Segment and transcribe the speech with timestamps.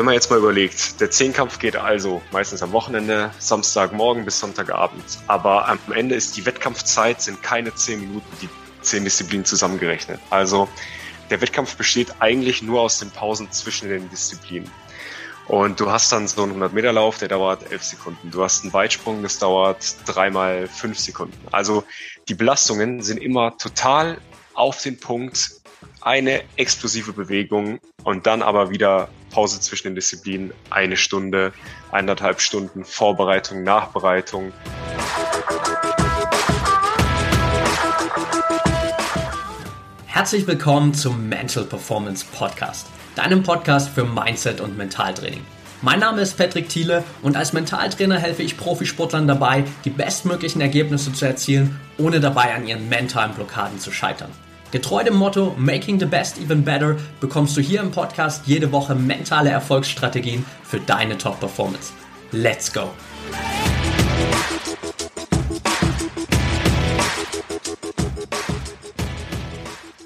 [0.00, 5.04] wenn man jetzt mal überlegt, der Zehnkampf geht also meistens am Wochenende, Samstagmorgen bis Sonntagabend.
[5.26, 8.48] Aber am Ende ist die Wettkampfzeit, sind keine zehn Minuten, die
[8.80, 10.18] zehn Disziplinen zusammengerechnet.
[10.30, 10.70] Also
[11.28, 14.70] der Wettkampf besteht eigentlich nur aus den Pausen zwischen den Disziplinen.
[15.46, 18.30] Und du hast dann so einen 100-Meter-Lauf, der dauert elf Sekunden.
[18.30, 21.36] Du hast einen Weitsprung, das dauert dreimal fünf Sekunden.
[21.52, 21.84] Also
[22.26, 24.16] die Belastungen sind immer total
[24.54, 25.50] auf den Punkt,
[26.00, 31.52] eine explosive Bewegung und dann aber wieder Pause zwischen den Disziplinen, eine Stunde,
[31.90, 34.52] eineinhalb Stunden Vorbereitung, Nachbereitung.
[40.06, 45.44] Herzlich willkommen zum Mental Performance Podcast, deinem Podcast für Mindset und Mentaltraining.
[45.82, 51.14] Mein Name ist Patrick Thiele und als Mentaltrainer helfe ich Profisportlern dabei, die bestmöglichen Ergebnisse
[51.14, 54.30] zu erzielen, ohne dabei an ihren mentalen Blockaden zu scheitern.
[54.72, 58.94] Getreu dem Motto Making the Best Even Better bekommst du hier im Podcast jede Woche
[58.94, 61.92] mentale Erfolgsstrategien für deine Top-Performance.
[62.30, 62.92] Let's go!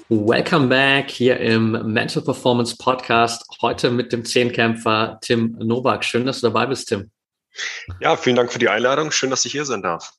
[0.09, 3.45] Welcome back hier im Mental Performance Podcast.
[3.61, 6.03] Heute mit dem Zehnkämpfer Tim Nowak.
[6.03, 7.11] Schön, dass du dabei bist, Tim.
[7.99, 9.11] Ja, vielen Dank für die Einladung.
[9.11, 10.11] Schön, dass ich hier sein darf.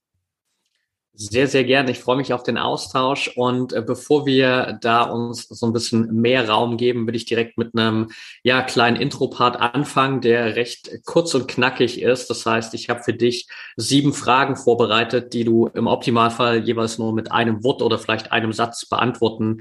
[1.19, 1.93] Sehr, sehr gerne.
[1.93, 3.29] Ich freue mich auf den Austausch.
[3.37, 7.57] Und äh, bevor wir da uns so ein bisschen mehr Raum geben, würde ich direkt
[7.57, 8.11] mit einem
[8.43, 12.29] ja, kleinen Intro-Part anfangen, der recht kurz und knackig ist.
[12.29, 17.15] Das heißt, ich habe für dich sieben Fragen vorbereitet, die du im Optimalfall jeweils nur
[17.15, 19.61] mit einem Wort oder vielleicht einem Satz beantworten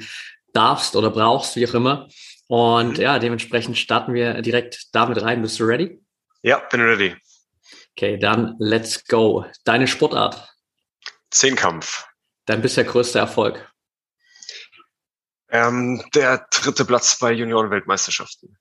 [0.52, 2.09] darfst oder brauchst, wie auch immer.
[2.47, 5.42] Und ja, dementsprechend starten wir direkt damit rein.
[5.42, 6.02] Bist du ready?
[6.44, 7.16] Ja, bin ready.
[7.92, 9.45] Okay, dann let's go.
[9.64, 10.55] Deine Sportart.
[11.36, 12.08] Zehnkampf.
[12.45, 13.69] Dein bisher größter Erfolg?
[15.50, 18.57] Ähm, der dritte Platz bei Junioren-Weltmeisterschaften.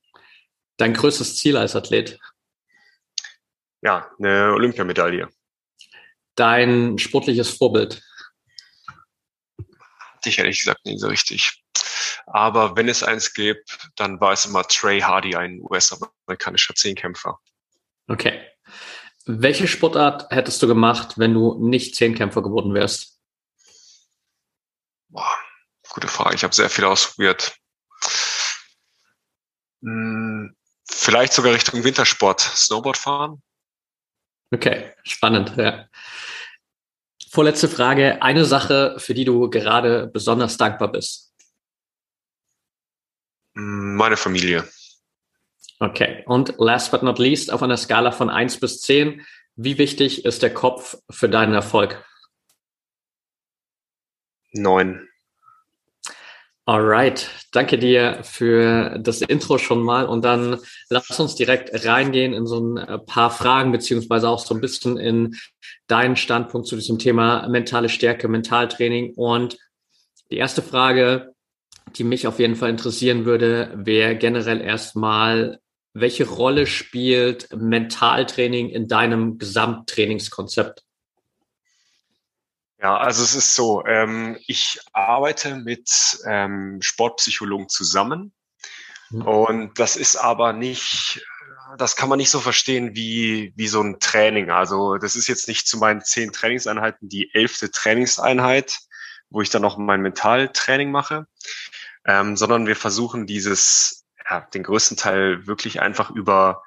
[0.77, 2.19] Dein größtes Ziel als Athlet?
[3.81, 5.29] Ja, eine Olympiamedaille.
[6.35, 8.03] Dein sportliches Vorbild?
[10.25, 11.63] Ich ehrlich gesagt nicht so richtig.
[12.25, 17.39] Aber wenn es eins gibt, dann war es immer Trey Hardy, ein US-amerikanischer Zehnkämpfer.
[18.07, 18.54] Okay.
[19.25, 23.19] Welche Sportart hättest du gemacht, wenn du nicht Zehnkämpfer geworden wärst?
[25.09, 25.35] Boah,
[25.89, 26.35] gute Frage.
[26.35, 27.57] Ich habe sehr viel ausprobiert.
[29.81, 30.55] Hm,
[30.87, 33.41] vielleicht sogar Richtung Wintersport, Snowboard fahren.
[34.53, 35.87] Okay, spannend, ja.
[37.31, 38.21] Vorletzte Frage.
[38.21, 41.33] Eine Sache, für die du gerade besonders dankbar bist.
[43.55, 44.69] Hm, meine Familie.
[45.79, 46.23] Okay.
[46.25, 49.25] Und last but not least, auf einer Skala von eins bis zehn,
[49.55, 52.03] wie wichtig ist der Kopf für deinen Erfolg?
[54.51, 55.07] Neun.
[56.67, 60.59] Alright, danke dir für das Intro schon mal und dann
[60.89, 64.97] lass uns direkt reingehen in so ein äh, paar Fragen beziehungsweise auch so ein bisschen
[64.97, 65.35] in
[65.85, 69.59] deinen Standpunkt zu diesem Thema mentale Stärke, Mentaltraining und
[70.31, 71.35] die erste Frage,
[71.97, 75.59] die mich auf jeden Fall interessieren würde, wäre generell erstmal,
[75.95, 80.83] welche Rolle spielt Mentaltraining in deinem Gesamttrainingskonzept?
[82.81, 85.89] Ja, also es ist so, ähm, ich arbeite mit
[86.27, 88.33] ähm, Sportpsychologen zusammen
[89.09, 89.21] mhm.
[89.21, 91.25] und das ist aber nicht,
[91.77, 94.51] das kann man nicht so verstehen wie, wie so ein Training.
[94.51, 98.79] Also das ist jetzt nicht zu meinen zehn Trainingseinheiten die elfte Trainingseinheit,
[99.29, 101.25] wo ich dann noch mein Mentaltraining mache,
[102.05, 106.63] ähm, sondern wir versuchen dieses ja, den größten Teil wirklich einfach über,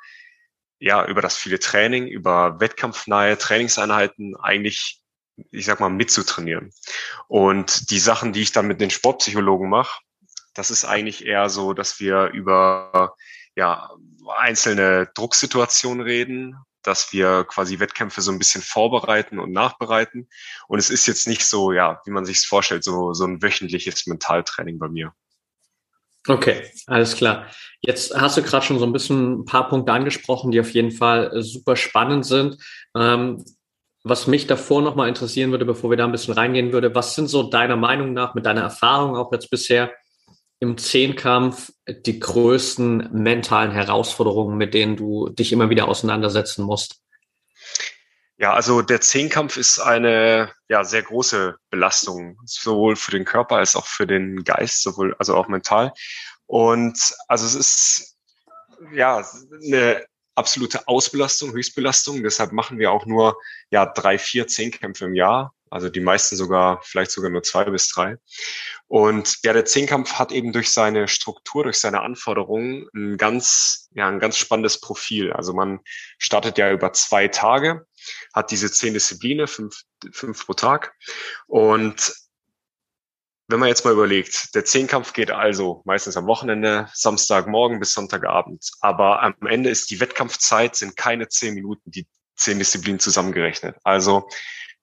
[0.78, 5.02] ja, über das viele Training, über wettkampfnahe Trainingseinheiten eigentlich,
[5.50, 6.72] ich sag mal, mitzutrainieren.
[7.26, 10.00] Und die Sachen, die ich dann mit den Sportpsychologen mache,
[10.54, 13.14] das ist eigentlich eher so, dass wir über
[13.54, 13.90] ja,
[14.36, 20.28] einzelne Drucksituationen reden, dass wir quasi Wettkämpfe so ein bisschen vorbereiten und nachbereiten.
[20.68, 23.42] Und es ist jetzt nicht so, ja, wie man sich es vorstellt, so, so ein
[23.42, 25.12] wöchentliches Mentaltraining bei mir.
[26.28, 27.46] Okay, alles klar.
[27.80, 30.90] Jetzt hast du gerade schon so ein bisschen ein paar Punkte angesprochen, die auf jeden
[30.90, 32.58] Fall äh, super spannend sind.
[32.94, 33.42] Ähm,
[34.04, 37.28] was mich davor nochmal interessieren würde, bevor wir da ein bisschen reingehen würde, was sind
[37.28, 39.90] so deiner Meinung nach, mit deiner Erfahrung auch jetzt bisher
[40.60, 47.02] im Zehnkampf die größten mentalen Herausforderungen, mit denen du dich immer wieder auseinandersetzen musst?
[48.40, 53.74] Ja, also der Zehnkampf ist eine ja, sehr große Belastung, sowohl für den Körper als
[53.74, 55.92] auch für den Geist, sowohl also auch mental.
[56.46, 58.16] Und also es ist
[58.92, 59.24] ja
[59.66, 60.06] eine
[60.36, 62.22] absolute Ausbelastung, Höchstbelastung.
[62.22, 63.36] Deshalb machen wir auch nur
[63.70, 67.88] ja drei, vier Zehnkämpfe im Jahr, Also die meisten sogar, vielleicht sogar nur zwei bis
[67.88, 68.18] drei.
[68.86, 74.08] Und ja, der Zehnkampf hat eben durch seine Struktur, durch seine Anforderungen ein ganz, ja,
[74.08, 75.32] ein ganz spannendes Profil.
[75.32, 75.80] Also man
[76.18, 77.84] startet ja über zwei Tage,
[78.32, 79.82] hat diese zehn Disziplinen, fünf,
[80.12, 80.94] fünf pro Tag.
[81.46, 82.12] Und
[83.48, 88.70] wenn man jetzt mal überlegt, der Zehnkampf geht also meistens am Wochenende, Samstagmorgen bis Sonntagabend.
[88.80, 92.06] Aber am Ende ist die Wettkampfzeit, sind keine zehn Minuten, die
[92.36, 93.76] zehn Disziplinen zusammengerechnet.
[93.84, 94.28] Also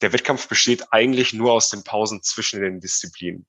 [0.01, 3.45] der Wettkampf besteht eigentlich nur aus den Pausen zwischen den Disziplinen.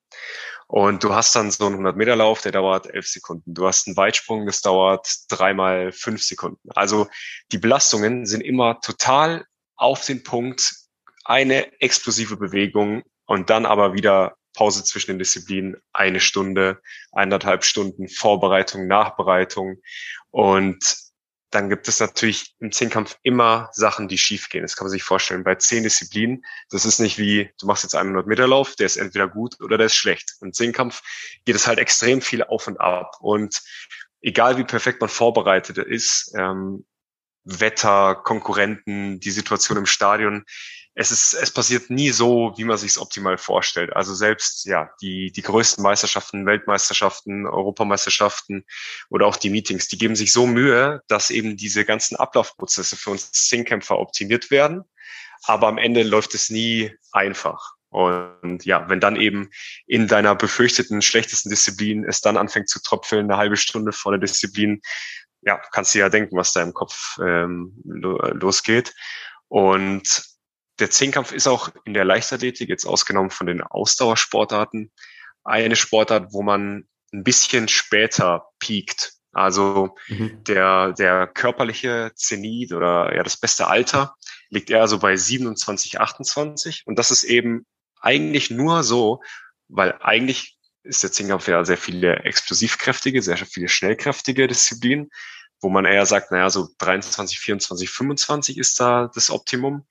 [0.67, 3.53] Und du hast dann so einen 100-Meter-Lauf, der dauert elf Sekunden.
[3.53, 6.69] Du hast einen Weitsprung, das dauert dreimal fünf Sekunden.
[6.75, 7.07] Also
[7.51, 9.45] die Belastungen sind immer total
[9.77, 10.73] auf den Punkt,
[11.23, 16.81] eine explosive Bewegung und dann aber wieder Pause zwischen den Disziplinen, eine Stunde,
[17.11, 19.77] eineinhalb Stunden Vorbereitung, Nachbereitung.
[20.31, 20.97] Und
[21.51, 24.63] dann gibt es natürlich im Zehnkampf immer Sachen, die schiefgehen.
[24.63, 25.43] Das kann man sich vorstellen.
[25.43, 28.87] Bei zehn Disziplinen, das ist nicht wie, du machst jetzt einen 100 Meter Lauf, der
[28.87, 30.33] ist entweder gut oder der ist schlecht.
[30.41, 31.01] Im Zehnkampf
[31.45, 33.17] geht es halt extrem viel auf und ab.
[33.19, 33.61] Und
[34.21, 36.85] egal wie perfekt man vorbereitet ist, ähm,
[37.47, 40.43] Wetter, Konkurrenten, die Situation im Stadion,
[40.99, 43.95] es ist, es passiert nie so, wie man sich es optimal vorstellt.
[43.95, 48.65] Also selbst ja die die größten Meisterschaften, Weltmeisterschaften, Europameisterschaften
[49.09, 53.11] oder auch die Meetings, die geben sich so Mühe, dass eben diese ganzen Ablaufprozesse für
[53.11, 54.85] uns Singkämpfer optimiert werden.
[55.43, 57.73] Aber am Ende läuft es nie einfach.
[57.89, 59.49] Und ja, wenn dann eben
[59.85, 64.19] in deiner befürchteten schlechtesten Disziplin es dann anfängt zu tröpfeln, eine halbe Stunde vor der
[64.19, 64.81] Disziplin,
[65.47, 68.93] ja, kannst du ja denken, was da im Kopf ähm, losgeht.
[69.47, 70.25] Und
[70.79, 74.91] der Zehnkampf ist auch in der Leichtathletik, jetzt ausgenommen von den Ausdauersportarten,
[75.45, 79.13] eine Sportart, wo man ein bisschen später piekt.
[79.31, 80.43] Also mhm.
[80.43, 84.15] der, der körperliche Zenit oder ja das beste Alter
[84.49, 86.83] liegt eher so bei 27, 28.
[86.85, 87.65] Und das ist eben
[88.01, 89.21] eigentlich nur so,
[89.69, 95.09] weil eigentlich ist der Zehnkampf ja sehr viele explosivkräftige, sehr viele schnellkräftige Disziplinen
[95.61, 99.85] wo man eher sagt, naja, so 23, 24, 25 ist da das Optimum.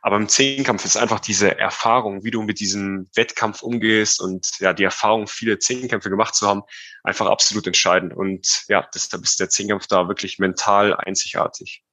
[0.00, 4.72] Aber im Zehnkampf ist einfach diese Erfahrung, wie du mit diesem Wettkampf umgehst und ja,
[4.72, 6.62] die Erfahrung, viele Zehnkämpfe gemacht zu haben,
[7.04, 8.12] einfach absolut entscheidend.
[8.14, 11.84] Und ja, deshalb ist der Zehnkampf da wirklich mental einzigartig.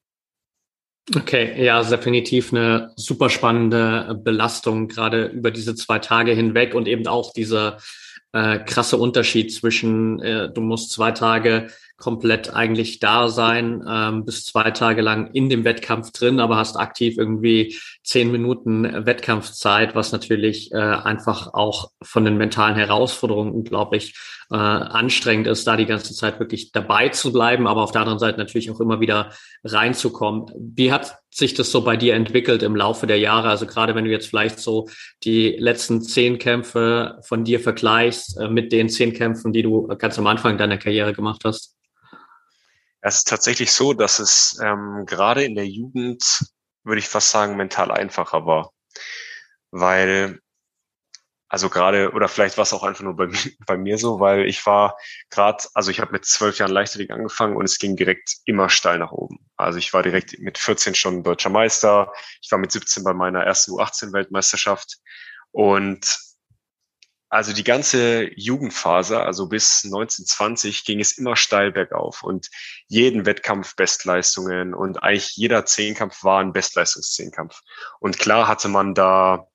[1.15, 7.07] Okay, ja, definitiv eine super spannende Belastung, gerade über diese zwei Tage hinweg und eben
[7.07, 7.79] auch dieser
[8.31, 14.45] äh, krasse Unterschied zwischen, äh, du musst zwei Tage komplett eigentlich da sein, ähm, bis
[14.45, 20.11] zwei Tage lang in dem Wettkampf drin, aber hast aktiv irgendwie zehn Minuten Wettkampfzeit, was
[20.11, 24.15] natürlich äh, einfach auch von den mentalen Herausforderungen unglaublich
[24.51, 28.19] äh, anstrengend ist, da die ganze Zeit wirklich dabei zu bleiben, aber auf der anderen
[28.19, 29.31] Seite natürlich auch immer wieder
[29.63, 30.51] reinzukommen.
[30.57, 33.49] Wie hat sich das so bei dir entwickelt im Laufe der Jahre?
[33.49, 34.87] Also gerade wenn du jetzt vielleicht so
[35.23, 40.17] die letzten zehn Kämpfe von dir vergleichst äh, mit den zehn Kämpfen, die du ganz
[40.17, 41.75] am Anfang deiner Karriere gemacht hast?
[43.01, 46.51] Es ist tatsächlich so, dass es ähm, gerade in der Jugend,
[46.83, 48.71] würde ich fast sagen, mental einfacher war.
[49.71, 50.39] Weil,
[51.47, 53.27] also gerade, oder vielleicht war es auch einfach nur bei,
[53.65, 54.97] bei mir so, weil ich war
[55.29, 58.99] gerade, also ich habe mit zwölf Jahren Leichtathletik angefangen und es ging direkt immer steil
[58.99, 59.39] nach oben.
[59.55, 63.43] Also ich war direkt mit 14 schon deutscher Meister, ich war mit 17 bei meiner
[63.43, 64.97] ersten U18-Weltmeisterschaft
[65.51, 66.19] und
[67.29, 72.49] also die ganze Jugendphase, also bis 1920, ging es immer steil bergauf und
[72.87, 77.61] jeden Wettkampf Bestleistungen und eigentlich jeder Zehnkampf war ein Bestleistungszehnkampf.
[77.99, 79.47] Und klar hatte man da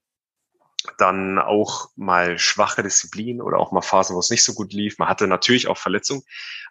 [0.98, 4.98] dann auch mal schwache Disziplinen oder auch mal Phasen, wo es nicht so gut lief.
[4.98, 6.22] Man hatte natürlich auch Verletzungen,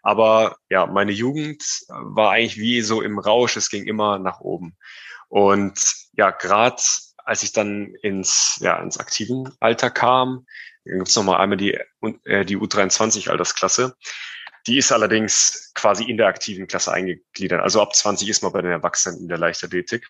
[0.03, 3.57] aber ja, meine Jugend war eigentlich wie so im Rausch.
[3.57, 4.77] Es ging immer nach oben.
[5.27, 5.79] Und
[6.13, 6.81] ja, gerade
[7.25, 10.45] als ich dann ins ja ins aktiven Alter kam,
[10.85, 11.77] dann gibt es nochmal einmal die,
[12.25, 13.95] äh, die U23-Altersklasse.
[14.67, 17.61] Die ist allerdings quasi in der aktiven Klasse eingegliedert.
[17.61, 20.07] Also ab 20 ist man bei den Erwachsenen in der Leichtathletik.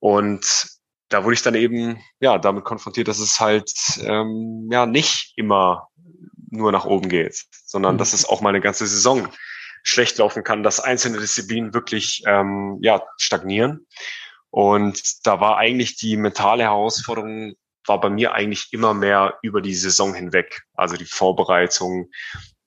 [0.00, 0.66] Und
[1.08, 3.70] da wurde ich dann eben ja damit konfrontiert, dass es halt
[4.02, 5.88] ähm, ja nicht immer
[6.50, 7.98] nur nach oben geht, sondern mhm.
[7.98, 9.28] dass es auch mal eine ganze Saison
[9.82, 13.86] schlecht laufen kann, dass einzelne Disziplinen wirklich ähm, ja stagnieren.
[14.50, 17.54] Und da war eigentlich die mentale Herausforderung
[17.86, 20.62] war bei mir eigentlich immer mehr über die Saison hinweg.
[20.74, 22.10] Also die Vorbereitung,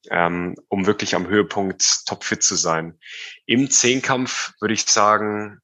[0.09, 2.97] ähm, um wirklich am Höhepunkt topfit zu sein.
[3.45, 5.59] Im Zehnkampf würde ich sagen,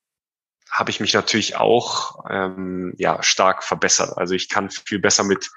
[0.69, 4.17] habe ich mich natürlich auch ähm, ja stark verbessert.
[4.17, 5.51] Also ich kann viel besser mit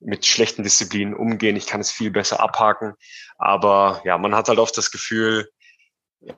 [0.00, 1.56] mit schlechten Disziplinen umgehen.
[1.56, 2.94] Ich kann es viel besser abhaken.
[3.38, 5.48] Aber ja, man hat halt oft das Gefühl,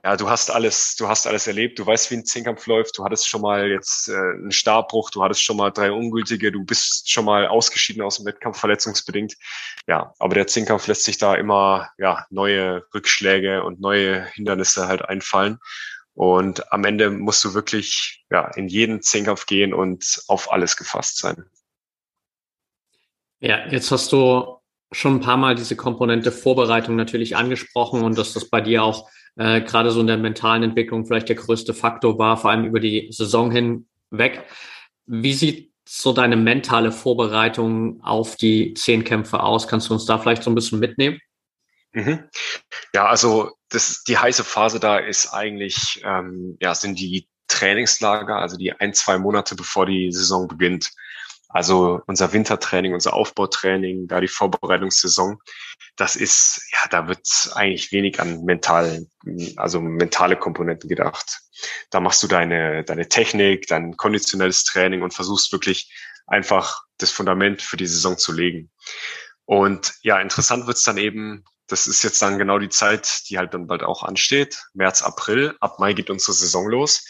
[0.03, 3.03] ja, du hast alles, du hast alles erlebt, du weißt, wie ein Zehnkampf läuft, du
[3.03, 7.09] hattest schon mal jetzt äh, einen Starbbruch, du hattest schon mal drei Ungültige, du bist
[7.09, 9.35] schon mal ausgeschieden aus dem Wettkampf, verletzungsbedingt.
[9.87, 15.03] Ja, aber der Zehnkampf lässt sich da immer ja, neue Rückschläge und neue Hindernisse halt
[15.03, 15.59] einfallen.
[16.13, 21.19] Und am Ende musst du wirklich ja, in jeden Zehnkampf gehen und auf alles gefasst
[21.19, 21.45] sein.
[23.39, 24.57] Ja, jetzt hast du
[24.91, 29.09] schon ein paar Mal diese Komponente Vorbereitung natürlich angesprochen und dass das bei dir auch
[29.37, 32.79] äh, gerade so in der mentalen Entwicklung vielleicht der größte Faktor war, vor allem über
[32.79, 34.43] die Saison hinweg.
[35.05, 39.67] Wie sieht so deine mentale Vorbereitung auf die Zehnkämpfe aus?
[39.67, 41.19] Kannst du uns da vielleicht so ein bisschen mitnehmen?
[41.93, 42.23] Mhm.
[42.93, 48.57] Ja, also das, die heiße Phase da ist eigentlich, ähm, ja, sind die Trainingslager, also
[48.57, 50.91] die ein, zwei Monate bevor die Saison beginnt.
[51.49, 55.39] Also unser Wintertraining, unser Aufbautraining, da die Vorbereitungssaison,
[55.95, 59.09] das ist, ja, da wird eigentlich wenig an mentalen,
[59.55, 61.39] also mentale Komponenten gedacht.
[61.89, 65.91] Da machst du deine, deine Technik, dein konditionelles Training und versuchst wirklich
[66.27, 68.69] einfach das Fundament für die Saison zu legen.
[69.45, 73.53] Und ja, interessant wird's dann eben, das ist jetzt dann genau die Zeit, die halt
[73.53, 77.05] dann bald auch ansteht, März, April, ab Mai geht unsere Saison los.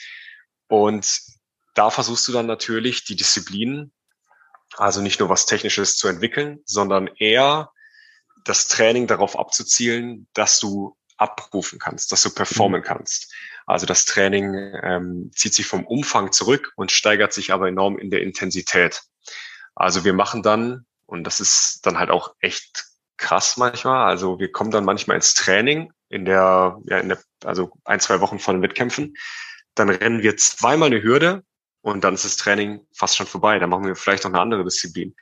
[0.68, 1.20] Und
[1.74, 3.92] da versuchst du dann natürlich die Disziplinen
[4.78, 7.72] also nicht nur was Technisches zu entwickeln, sondern eher
[8.44, 12.86] das Training darauf abzuzielen, dass du abrufen kannst, dass du performen mhm.
[12.86, 13.34] kannst.
[13.66, 14.54] Also das Training
[14.84, 19.02] ähm, zieht sich vom Umfang zurück und steigert sich aber enorm in der Intensität.
[19.76, 22.86] Also wir machen dann, und das ist dann halt auch echt
[23.18, 27.72] krass manchmal, also wir kommen dann manchmal ins Training in der, ja, in der, also
[27.84, 29.16] ein, zwei Wochen vor den Wettkämpfen,
[29.76, 31.44] dann rennen wir zweimal eine Hürde
[31.88, 33.60] und dann ist das Training fast schon vorbei.
[33.60, 35.16] Dann machen wir vielleicht noch eine andere Disziplin.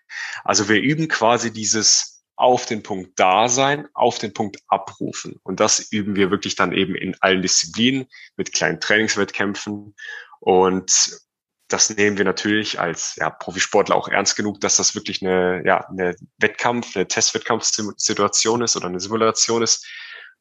[0.43, 5.39] Also wir üben quasi dieses auf den Punkt da sein, auf den Punkt abrufen.
[5.43, 9.95] Und das üben wir wirklich dann eben in allen Disziplinen mit kleinen Trainingswettkämpfen.
[10.39, 11.19] Und
[11.67, 15.87] das nehmen wir natürlich als ja, Profisportler auch ernst genug, dass das wirklich eine, ja,
[15.87, 19.85] eine Wettkampf, eine Testwettkampfsituation ist oder eine Simulation ist.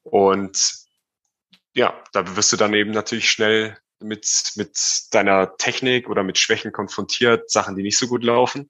[0.01, 0.59] Und
[1.75, 4.77] ja, da wirst du dann eben natürlich schnell mit, mit
[5.11, 8.69] deiner Technik oder mit Schwächen konfrontiert, Sachen, die nicht so gut laufen.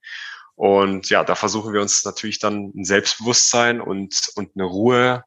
[0.55, 5.24] Und ja, da versuchen wir uns natürlich dann ein Selbstbewusstsein und, und eine Ruhe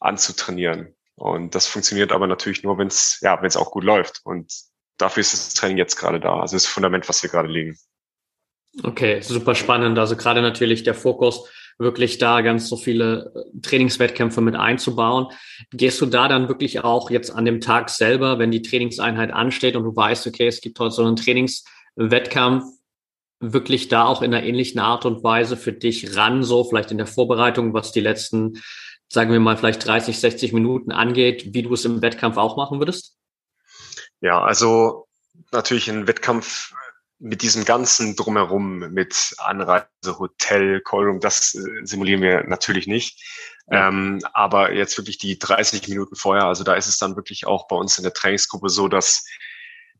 [0.00, 0.94] anzutrainieren.
[1.14, 4.20] Und das funktioniert aber natürlich nur, wenn es ja, wenn auch gut läuft.
[4.24, 4.52] Und
[4.98, 6.40] dafür ist das Training jetzt gerade da.
[6.40, 7.78] Also das Fundament, was wir gerade legen.
[8.82, 9.98] Okay, super spannend.
[9.98, 15.28] Also gerade natürlich der Fokus wirklich da ganz so viele äh, Trainingswettkämpfe mit einzubauen.
[15.72, 19.76] Gehst du da dann wirklich auch jetzt an dem Tag selber, wenn die Trainingseinheit ansteht
[19.76, 22.64] und du weißt, okay, es gibt heute so einen Trainingswettkampf,
[23.40, 26.98] wirklich da auch in einer ähnlichen Art und Weise für dich ran, so vielleicht in
[26.98, 28.62] der Vorbereitung, was die letzten,
[29.08, 32.78] sagen wir mal, vielleicht 30, 60 Minuten angeht, wie du es im Wettkampf auch machen
[32.78, 33.18] würdest?
[34.20, 35.06] Ja, also
[35.52, 36.72] natürlich ein Wettkampf
[37.18, 39.86] mit diesem ganzen Drumherum, mit Anreise,
[40.18, 43.22] Hotel, Callroom, das äh, simulieren wir natürlich nicht.
[43.70, 43.88] Ja.
[43.88, 47.68] Ähm, aber jetzt wirklich die 30 Minuten vorher, also da ist es dann wirklich auch
[47.68, 49.24] bei uns in der Trainingsgruppe so, dass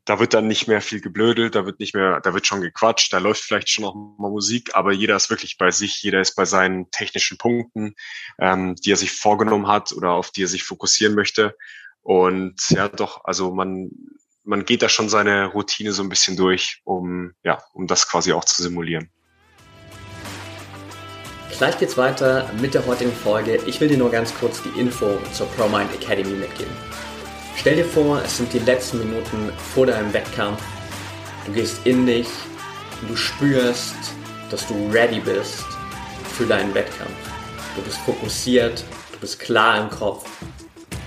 [0.05, 3.11] da wird dann nicht mehr viel geblödelt, da wird nicht mehr, da wird schon gequatscht,
[3.11, 6.35] da läuft vielleicht schon noch mal Musik, aber jeder ist wirklich bei sich, jeder ist
[6.35, 7.93] bei seinen technischen Punkten,
[8.39, 11.57] ähm, die er sich vorgenommen hat oder auf die er sich fokussieren möchte.
[12.03, 13.91] Und ja, doch, also man
[14.47, 18.31] man geht da schon seine Routine so ein bisschen durch, um, ja, um das quasi
[18.31, 19.09] auch zu simulieren.
[21.57, 23.59] Gleich geht's weiter mit der heutigen Folge.
[23.65, 26.71] Ich will dir nur ganz kurz die Info zur ProMind Academy mitgeben.
[27.57, 30.61] Stell dir vor, es sind die letzten Minuten vor deinem Wettkampf.
[31.45, 32.27] Du gehst in dich,
[33.07, 33.95] du spürst,
[34.49, 35.65] dass du ready bist
[36.37, 37.11] für deinen Wettkampf.
[37.75, 40.29] Du bist fokussiert, du bist klar im Kopf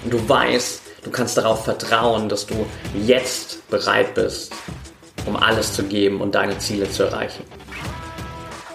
[0.04, 4.52] und du weißt, Du kannst darauf vertrauen, dass du jetzt bereit bist,
[5.26, 7.44] um alles zu geben und deine Ziele zu erreichen.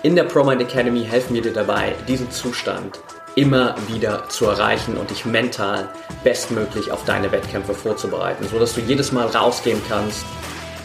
[0.01, 2.99] In der ProMind Academy helfen wir dir dabei, diesen Zustand
[3.35, 5.89] immer wieder zu erreichen und dich mental
[6.23, 10.25] bestmöglich auf deine Wettkämpfe vorzubereiten, sodass du jedes Mal rausgehen kannst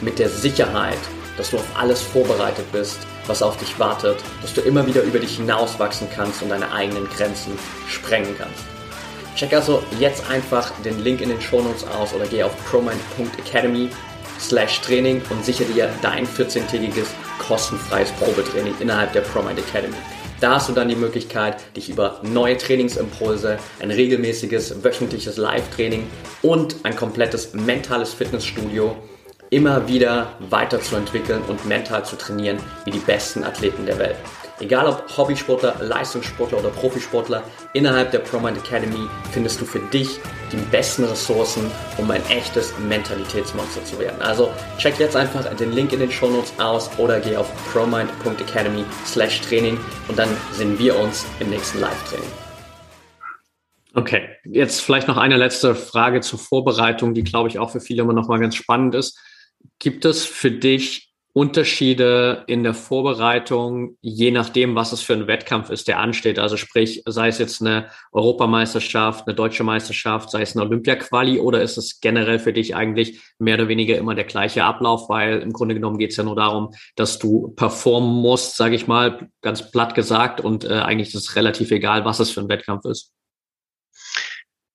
[0.00, 0.98] mit der Sicherheit,
[1.36, 5.20] dass du auf alles vorbereitet bist, was auf dich wartet, dass du immer wieder über
[5.20, 8.79] dich hinauswachsen kannst und deine eigenen Grenzen sprengen kannst.
[9.40, 13.88] Check also jetzt einfach den Link in den Shownotes aus oder geh auf promind.academy
[14.38, 17.06] slash Training und sichere dir dein 14-tägiges
[17.38, 19.96] kostenfreies Probetraining innerhalb der ProMind Academy.
[20.40, 26.06] Da hast du dann die Möglichkeit, dich über neue Trainingsimpulse, ein regelmäßiges wöchentliches Live-Training
[26.42, 28.94] und ein komplettes mentales Fitnessstudio
[29.48, 34.16] immer wieder weiterzuentwickeln und mental zu trainieren wie die besten Athleten der Welt.
[34.60, 40.20] Egal ob Hobbysportler, Leistungssportler oder Profisportler, innerhalb der ProMind Academy findest du für dich
[40.52, 44.20] die besten Ressourcen, um ein echtes Mentalitätsmonster zu werden.
[44.20, 48.84] Also check jetzt einfach den Link in den Show Notes aus oder geh auf promind.academy
[49.06, 52.30] slash Training und dann sehen wir uns im nächsten Live-Training.
[53.94, 58.02] Okay, jetzt vielleicht noch eine letzte Frage zur Vorbereitung, die glaube ich auch für viele
[58.02, 59.18] immer noch mal ganz spannend ist.
[59.78, 65.70] Gibt es für dich Unterschiede in der Vorbereitung, je nachdem, was es für ein Wettkampf
[65.70, 66.40] ist, der ansteht.
[66.40, 71.62] Also sprich, sei es jetzt eine Europameisterschaft, eine deutsche Meisterschaft, sei es eine Olympia-Quali oder
[71.62, 75.52] ist es generell für dich eigentlich mehr oder weniger immer der gleiche Ablauf, weil im
[75.52, 79.70] Grunde genommen geht es ja nur darum, dass du performen musst, sage ich mal, ganz
[79.70, 83.12] platt gesagt und äh, eigentlich ist es relativ egal, was es für ein Wettkampf ist.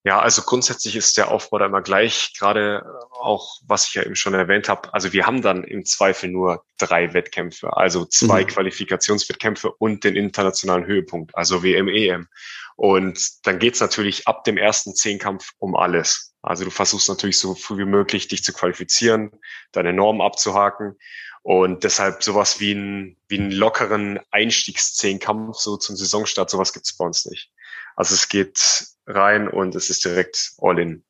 [0.06, 4.16] Ja, also grundsätzlich ist der Aufbau da immer gleich, gerade auch, was ich ja eben
[4.16, 4.94] schon erwähnt habe.
[4.94, 8.48] Also wir haben dann im Zweifel nur drei Wettkämpfe, also zwei mhm.
[8.48, 12.28] Qualifikationswettkämpfe und den internationalen Höhepunkt, also WM, EM.
[12.76, 16.36] Und dann geht's natürlich ab dem ersten Zehnkampf um alles.
[16.44, 19.32] Also du versuchst natürlich so früh wie möglich, dich zu qualifizieren,
[19.72, 21.00] deine Normen abzuhaken.
[21.42, 27.06] Und deshalb sowas wie, ein, wie einen lockeren Einstiegszehnkampf so zum Saisonstart, sowas gibt's bei
[27.06, 27.52] uns nicht.
[27.96, 31.04] Also es geht rein und es ist direkt all in.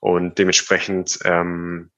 [0.00, 1.90] Und dementsprechend ähm,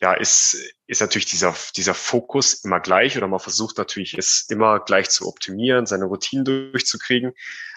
[0.00, 4.80] ja, ist, ist natürlich dieser, dieser Fokus immer gleich oder man versucht natürlich, es immer
[4.80, 7.32] gleich zu optimieren, seine Routinen durchzukriegen.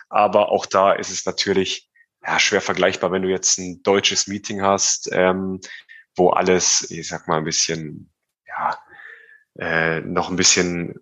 [0.10, 1.90] Aber auch da ist es natürlich
[2.26, 5.62] ja, schwer vergleichbar, wenn du jetzt ein deutsches Meeting hast, ähm,
[6.16, 8.12] wo alles, ich sag mal, ein bisschen,
[8.48, 8.78] ja,
[9.60, 10.96] äh, noch ein bisschen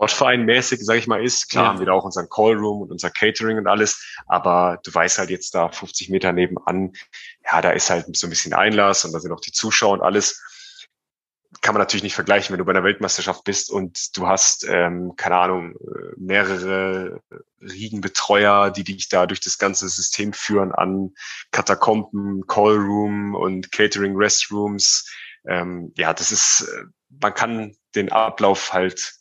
[0.00, 1.50] Sportverein-mäßig, sage ich mal, ist.
[1.50, 1.70] Klar ja.
[1.70, 5.30] haben wir da auch unseren Callroom und unser Catering und alles, aber du weißt halt
[5.30, 6.92] jetzt da 50 Meter nebenan,
[7.44, 10.02] ja, da ist halt so ein bisschen Einlass und da sind auch die Zuschauer und
[10.02, 10.42] alles.
[11.60, 15.14] Kann man natürlich nicht vergleichen, wenn du bei einer Weltmeisterschaft bist und du hast, ähm,
[15.16, 15.74] keine Ahnung,
[16.16, 17.20] mehrere
[17.60, 21.12] Riegenbetreuer, die dich da durch das ganze System führen an
[21.50, 25.10] Katakomben, Callroom und Catering Restrooms.
[25.46, 26.84] Ähm, ja, das ist, äh,
[27.20, 29.19] man kann den Ablauf halt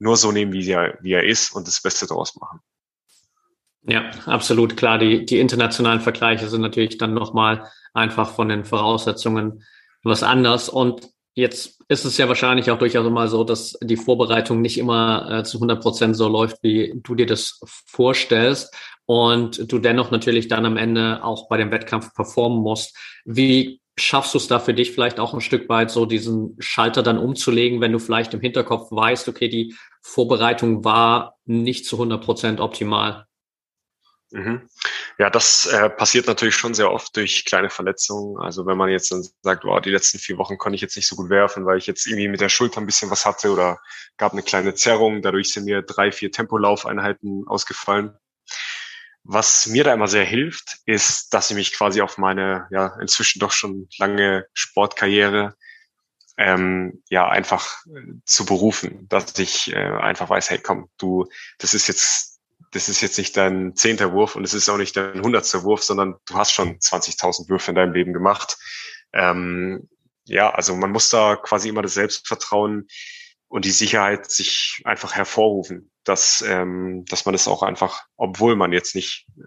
[0.00, 2.60] nur so nehmen, wie er, wie er ist und das Beste daraus machen.
[3.82, 4.98] Ja, absolut klar.
[4.98, 9.64] Die, die internationalen Vergleiche sind natürlich dann nochmal einfach von den Voraussetzungen
[10.02, 10.68] was anders.
[10.68, 15.30] Und jetzt ist es ja wahrscheinlich auch durchaus immer so, dass die Vorbereitung nicht immer
[15.30, 18.74] äh, zu 100 Prozent so läuft, wie du dir das vorstellst.
[19.06, 22.96] Und du dennoch natürlich dann am Ende auch bei dem Wettkampf performen musst.
[23.24, 27.02] Wie schaffst du es da für dich vielleicht auch ein Stück weit so diesen Schalter
[27.02, 32.24] dann umzulegen, wenn du vielleicht im Hinterkopf weißt, okay, die Vorbereitung war nicht zu 100
[32.24, 33.26] Prozent optimal?
[34.32, 34.68] Mhm.
[35.18, 38.38] Ja, das äh, passiert natürlich schon sehr oft durch kleine Verletzungen.
[38.40, 41.08] Also wenn man jetzt dann sagt, wow, die letzten vier Wochen konnte ich jetzt nicht
[41.08, 43.80] so gut werfen, weil ich jetzt irgendwie mit der Schulter ein bisschen was hatte oder
[44.16, 45.20] gab eine kleine Zerrung.
[45.20, 48.16] Dadurch sind mir drei, vier Tempolaufeinheiten ausgefallen.
[49.24, 53.40] Was mir da immer sehr hilft, ist, dass ich mich quasi auf meine ja inzwischen
[53.40, 55.56] doch schon lange Sportkarriere
[56.40, 61.26] ähm, ja einfach äh, zu berufen, dass ich äh, einfach weiß, hey, komm, du,
[61.58, 62.40] das ist jetzt,
[62.72, 65.82] das ist jetzt nicht dein zehnter Wurf und es ist auch nicht dein hundertster Wurf,
[65.82, 68.56] sondern du hast schon 20.000 Würfe in deinem Leben gemacht.
[69.12, 69.86] Ähm,
[70.24, 72.88] ja, also man muss da quasi immer das Selbstvertrauen
[73.48, 78.72] und die Sicherheit sich einfach hervorrufen, dass, ähm, dass man es auch einfach, obwohl man
[78.72, 79.42] jetzt nicht äh,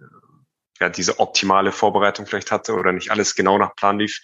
[0.80, 4.22] ja, diese optimale Vorbereitung vielleicht hatte oder nicht alles genau nach Plan lief,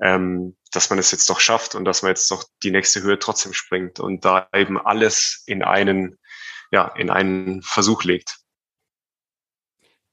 [0.00, 3.18] ähm, dass man es jetzt doch schafft und dass man jetzt doch die nächste Höhe
[3.18, 6.18] trotzdem springt und da eben alles in einen,
[6.70, 8.36] ja, in einen Versuch legt.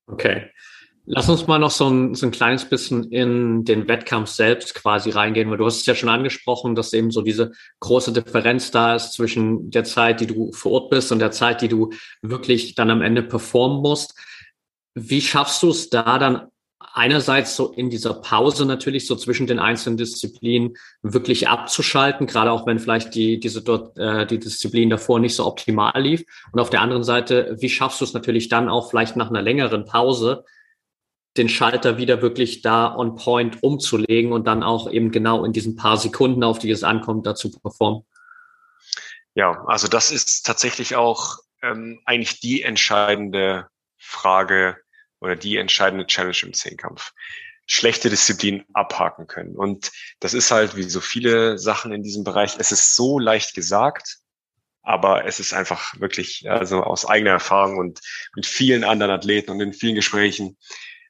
[0.08, 0.50] Okay.
[1.06, 5.10] Lass uns mal noch so ein, so ein kleines bisschen in den Wettkampf selbst quasi
[5.10, 8.96] reingehen, weil du hast es ja schon angesprochen, dass eben so diese große Differenz da
[8.96, 11.90] ist zwischen der Zeit, die du vor Ort bist und der Zeit, die du
[12.22, 14.16] wirklich dann am Ende performen musst.
[14.96, 16.48] Wie schaffst du es da dann
[16.94, 22.68] einerseits so in dieser Pause natürlich so zwischen den einzelnen Disziplinen wirklich abzuschalten, gerade auch
[22.68, 26.24] wenn vielleicht die, diese dort, äh, die Disziplin davor nicht so optimal lief.
[26.52, 29.42] Und auf der anderen Seite, wie schaffst du es natürlich dann auch vielleicht nach einer
[29.42, 30.46] längeren Pause
[31.36, 35.76] den Schalter wieder wirklich da on point umzulegen und dann auch eben genau in diesen
[35.76, 38.04] paar Sekunden, auf die es ankommt, dazu performen?
[39.34, 44.78] Ja, also das ist tatsächlich auch ähm, eigentlich die entscheidende Frage
[45.24, 47.14] oder die entscheidende Challenge im Zehnkampf.
[47.66, 49.56] Schlechte Disziplin abhaken können.
[49.56, 52.56] Und das ist halt wie so viele Sachen in diesem Bereich.
[52.58, 54.18] Es ist so leicht gesagt,
[54.82, 58.02] aber es ist einfach wirklich, also aus eigener Erfahrung und
[58.36, 60.58] mit vielen anderen Athleten und in vielen Gesprächen,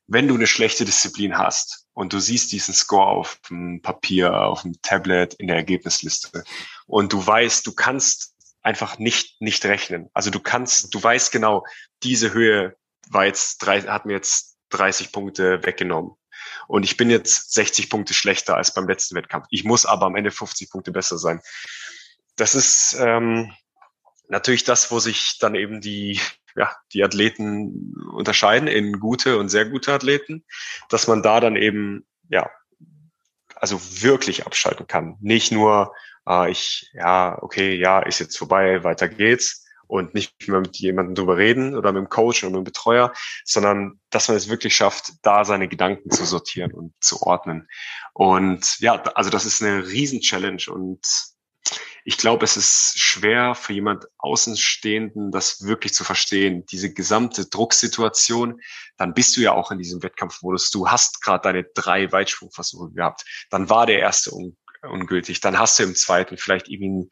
[0.05, 4.61] wenn du eine schlechte Disziplin hast und du siehst diesen Score auf dem Papier, auf
[4.61, 6.43] dem Tablet, in der Ergebnisliste
[6.85, 10.09] und du weißt, du kannst einfach nicht, nicht rechnen.
[10.13, 11.65] Also du kannst, du weißt genau,
[12.03, 12.75] diese Höhe
[13.09, 16.15] war jetzt drei, hat mir jetzt 30 Punkte weggenommen.
[16.67, 19.45] Und ich bin jetzt 60 Punkte schlechter als beim letzten Wettkampf.
[19.49, 21.41] Ich muss aber am Ende 50 Punkte besser sein.
[22.35, 23.53] Das ist ähm,
[24.27, 26.19] natürlich das, wo sich dann eben die,
[26.55, 30.45] ja, die Athleten unterscheiden in gute und sehr gute Athleten,
[30.89, 32.49] dass man da dann eben, ja,
[33.55, 35.17] also wirklich abschalten kann.
[35.21, 35.93] Nicht nur,
[36.27, 39.62] äh, ich, ja, okay, ja, ist jetzt vorbei, weiter geht's
[39.93, 43.13] und nicht mehr mit jemandem drüber reden oder mit dem Coach oder mit dem Betreuer,
[43.45, 47.67] sondern dass man es wirklich schafft, da seine Gedanken zu sortieren und zu ordnen.
[48.13, 51.05] Und ja, also das ist eine Riesen-Challenge und
[52.05, 56.65] ich glaube, es ist schwer für jemand Außenstehenden, das wirklich zu verstehen.
[56.65, 58.59] Diese gesamte Drucksituation,
[58.97, 60.71] dann bist du ja auch in diesem Wettkampfmodus.
[60.71, 63.25] Du hast gerade deine drei Weitsprungversuche gehabt.
[63.51, 64.31] Dann war der erste
[64.83, 65.41] ungültig.
[65.41, 67.09] Dann hast du im zweiten vielleicht irgendwie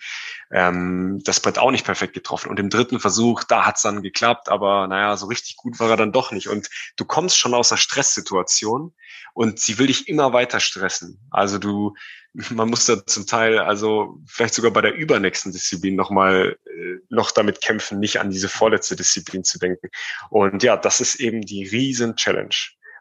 [0.51, 2.49] ähm, das Brett auch nicht perfekt getroffen.
[2.49, 5.97] Und im dritten Versuch, da hat's dann geklappt, aber naja, so richtig gut war er
[5.97, 6.47] dann doch nicht.
[6.47, 8.93] Und du kommst schon aus einer Stresssituation
[9.33, 11.19] und sie will dich immer weiter stressen.
[11.31, 11.93] Also du,
[12.49, 17.31] man muss da zum Teil, also vielleicht sogar bei der übernächsten Disziplin nochmal äh, noch
[17.31, 19.89] damit kämpfen, nicht an diese vorletzte Disziplin zu denken.
[20.29, 22.55] Und ja, das ist eben die riesen Challenge,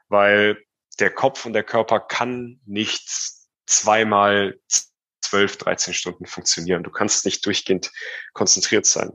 [0.08, 0.58] weil
[0.98, 3.39] der Kopf und der Körper kann nichts
[3.70, 4.58] zweimal
[5.20, 6.82] zwölf, 13 Stunden funktionieren.
[6.82, 7.92] Du kannst nicht durchgehend
[8.32, 9.12] konzentriert sein.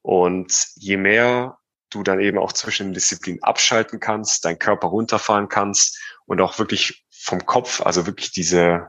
[0.00, 1.58] Und je mehr
[1.90, 6.58] du dann eben auch zwischen den Disziplinen abschalten kannst, deinen Körper runterfahren kannst und auch
[6.58, 8.88] wirklich vom Kopf, also wirklich diese,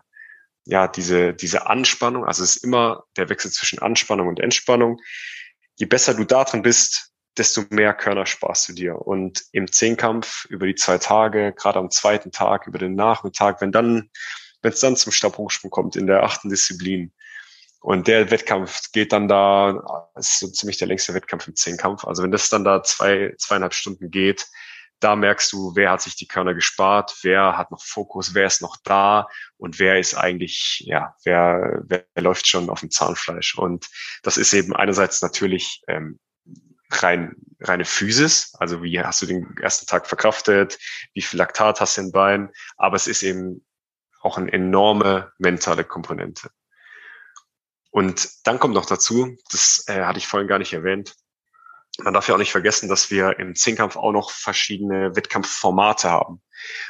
[0.66, 5.00] ja, diese, diese Anspannung, also es ist immer der Wechsel zwischen Anspannung und Entspannung.
[5.76, 8.96] Je besser du da drin bist, desto mehr Körner sparst du dir.
[8.96, 13.72] Und im Zehnkampf über die zwei Tage, gerade am zweiten Tag, über den Nachmittag, wenn
[13.72, 14.10] dann
[14.64, 17.14] wenn es dann zum Stabhochsprung kommt in der achten Disziplin.
[17.82, 22.06] Und der Wettkampf geht dann da, ist so ziemlich der längste Wettkampf im Zehnkampf.
[22.06, 24.48] Also wenn das dann da zwei, zweieinhalb Stunden geht,
[25.02, 28.62] da merkst du, wer hat sich die Körner gespart, wer hat noch Fokus, wer ist
[28.62, 33.58] noch da und wer ist eigentlich, ja, wer, wer läuft schon auf dem Zahnfleisch.
[33.58, 33.90] Und
[34.24, 36.20] das ist eben einerseits natürlich ähm,
[36.90, 40.80] rein, reine Physis, also wie hast du den ersten Tag verkraftet,
[41.14, 43.66] wie viel Laktat hast du im Bein, aber es ist eben
[44.24, 46.50] auch eine enorme mentale Komponente.
[47.92, 51.16] Und dann kommt noch dazu, das äh, hatte ich vorhin gar nicht erwähnt,
[52.00, 56.42] man darf ja auch nicht vergessen, dass wir im Zehnkampf auch noch verschiedene Wettkampfformate haben.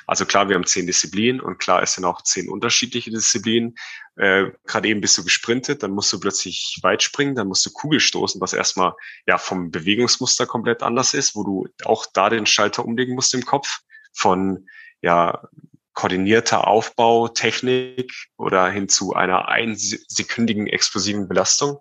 [0.07, 3.75] Also klar, wir haben zehn Disziplinen und klar, es sind auch zehn unterschiedliche Disziplinen.
[4.15, 7.71] Äh, Gerade eben bist du gesprintet, dann musst du plötzlich weit springen, dann musst du
[7.71, 8.93] Kugel stoßen, was erstmal
[9.27, 13.43] ja vom Bewegungsmuster komplett anders ist, wo du auch da den Schalter umlegen musst im
[13.43, 13.79] Kopf
[14.13, 14.67] von
[15.01, 15.49] ja
[15.93, 21.79] koordinierter Aufbau, Technik oder hin zu einer einsekündigen explosiven Belastung.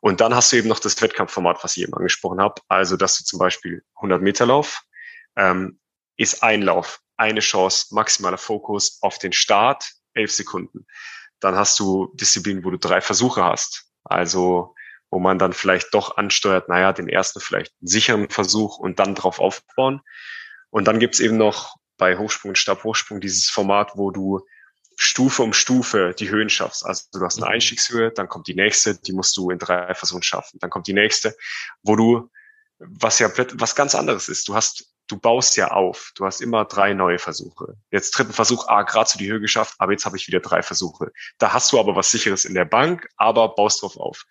[0.00, 2.60] Und dann hast du eben noch das Wettkampfformat, was ich eben angesprochen habe.
[2.68, 4.82] Also, dass du zum Beispiel 100 Meter Lauf
[5.36, 5.78] ähm,
[6.16, 10.86] ist ein Lauf, eine Chance, maximaler Fokus auf den Start, elf Sekunden.
[11.40, 13.86] Dann hast du Disziplinen, wo du drei Versuche hast.
[14.04, 14.74] Also,
[15.10, 19.14] wo man dann vielleicht doch ansteuert, naja, den ersten vielleicht einen sicheren Versuch und dann
[19.14, 20.00] drauf aufbauen.
[20.70, 24.46] Und dann gibt's eben noch bei Hochsprung und Stabhochsprung dieses Format, wo du
[24.96, 26.84] Stufe um Stufe die Höhen schaffst.
[26.84, 27.52] Also du hast eine mhm.
[27.52, 30.58] Einstiegshöhe, dann kommt die nächste, die musst du in drei Versuchen schaffen.
[30.60, 31.36] Dann kommt die nächste,
[31.82, 32.30] wo du,
[32.78, 34.48] was ja was ganz anderes ist.
[34.48, 36.12] Du hast, du baust ja auf.
[36.14, 37.76] Du hast immer drei neue Versuche.
[37.90, 40.62] Jetzt dritten Versuch, ah, gerade zu die Höhe geschafft, aber jetzt habe ich wieder drei
[40.62, 41.12] Versuche.
[41.38, 44.24] Da hast du aber was sicheres in der Bank, aber baust drauf auf.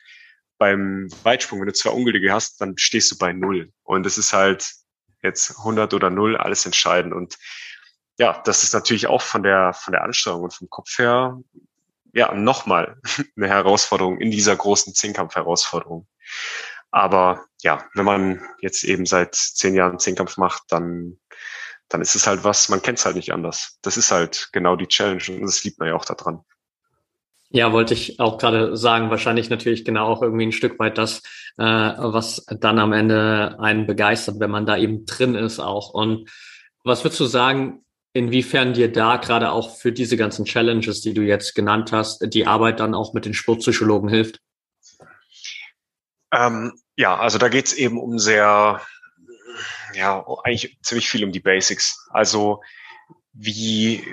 [0.57, 3.71] Beim Weitsprung, wenn du zwei Ungültige hast, dann stehst du bei null.
[3.83, 4.73] Und es ist halt,
[5.25, 7.13] jetzt 100 oder 0 alles entscheiden.
[7.13, 7.37] Und
[8.17, 11.37] ja, das ist natürlich auch von der, von der Anstrengung und vom Kopf her,
[12.13, 12.97] ja, nochmal
[13.35, 16.07] eine Herausforderung in dieser großen Zehnkampf-Herausforderung.
[16.91, 21.19] Aber ja, wenn man jetzt eben seit zehn Jahren Zehnkampf macht, dann,
[21.89, 23.77] dann ist es halt was, man kennt es halt nicht anders.
[23.81, 26.45] Das ist halt genau die Challenge und das liebt man ja auch daran.
[27.49, 31.21] Ja, wollte ich auch gerade sagen, wahrscheinlich natürlich genau auch irgendwie ein Stück weit das,
[31.57, 35.93] äh, was dann am Ende einen begeistert, wenn man da eben drin ist auch.
[35.93, 36.29] Und
[36.83, 41.21] was würdest du sagen, inwiefern dir da gerade auch für diese ganzen Challenges, die du
[41.21, 44.39] jetzt genannt hast, die Arbeit dann auch mit den Sportpsychologen hilft?
[46.31, 48.81] Ähm, ja, also da geht's eben um sehr,
[49.93, 52.07] ja, eigentlich ziemlich viel um die Basics.
[52.09, 52.61] Also
[53.33, 54.03] wie,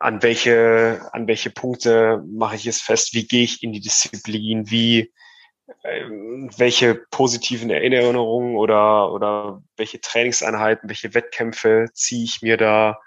[0.00, 4.70] an welche, an welche Punkte mache ich es fest, wie gehe ich in die Disziplin,
[4.70, 5.12] wie,
[5.82, 6.04] äh,
[6.56, 12.98] welche positiven Erinnerungen oder, oder welche Trainingseinheiten, welche Wettkämpfe ziehe ich mir da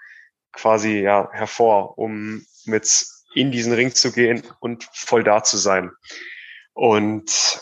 [0.52, 5.90] quasi ja, hervor, um mit in diesen Ring zu gehen und voll da zu sein.
[6.74, 7.60] Und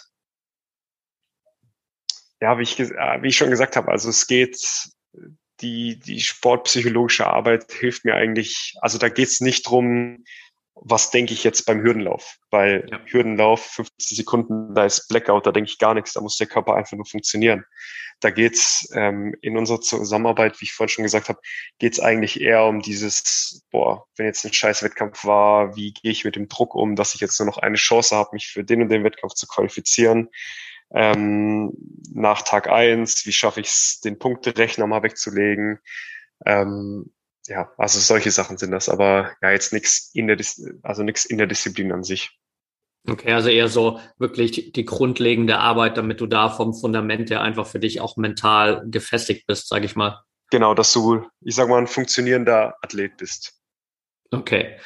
[2.43, 4.59] ja, wie ich, wie ich schon gesagt habe, also es geht,
[5.63, 10.25] die, die sportpsychologische Arbeit hilft mir eigentlich, also da geht es nicht drum,
[10.75, 12.39] was denke ich jetzt beim Hürdenlauf?
[12.51, 13.01] Weil ja.
[13.07, 16.75] Hürdenlauf, 15 Sekunden, da ist Blackout, da denke ich gar nichts, da muss der Körper
[16.75, 17.65] einfach nur funktionieren.
[18.21, 21.41] Da geht's ähm, in unserer Zusammenarbeit, wie ich vorhin schon gesagt habe,
[21.79, 26.25] geht's eigentlich eher um dieses, boah, wenn jetzt ein scheiß Wettkampf war, wie gehe ich
[26.25, 28.83] mit dem Druck um, dass ich jetzt nur noch eine Chance habe, mich für den
[28.83, 30.29] und den Wettkampf zu qualifizieren.
[30.95, 31.73] Ähm,
[32.13, 35.79] nach Tag eins, wie schaffe ich es, den Punkterechner mal wegzulegen?
[36.45, 37.13] Ähm,
[37.47, 41.25] ja, also solche Sachen sind das, aber ja, jetzt nichts in der, Dis also nichts
[41.25, 42.39] in der Disziplin an sich.
[43.09, 47.67] Okay, also eher so wirklich die grundlegende Arbeit, damit du da vom Fundament her einfach
[47.67, 50.23] für dich auch mental gefestigt bist, sage ich mal.
[50.51, 53.55] Genau, dass du, ich sag mal, ein funktionierender Athlet bist.
[54.31, 54.79] Okay.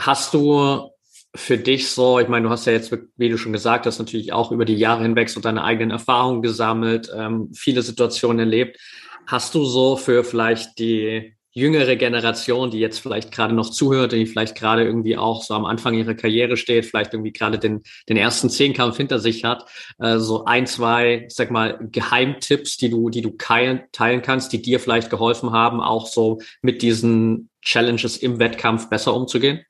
[0.00, 0.90] Hast du
[1.34, 4.32] für dich so, ich meine, du hast ja jetzt, wie du schon gesagt hast, natürlich
[4.32, 8.78] auch über die Jahre hinweg so deine eigenen Erfahrungen gesammelt, ähm, viele Situationen erlebt.
[9.26, 14.26] Hast du so für vielleicht die jüngere Generation, die jetzt vielleicht gerade noch zuhört, die
[14.26, 18.16] vielleicht gerade irgendwie auch so am Anfang ihrer Karriere steht, vielleicht irgendwie gerade den, den
[18.16, 19.64] ersten Zehnkampf hinter sich hat,
[19.98, 24.78] äh, so ein, zwei, sag mal, Geheimtipps, die du, die du teilen kannst, die dir
[24.78, 29.64] vielleicht geholfen haben, auch so mit diesen Challenges im Wettkampf besser umzugehen?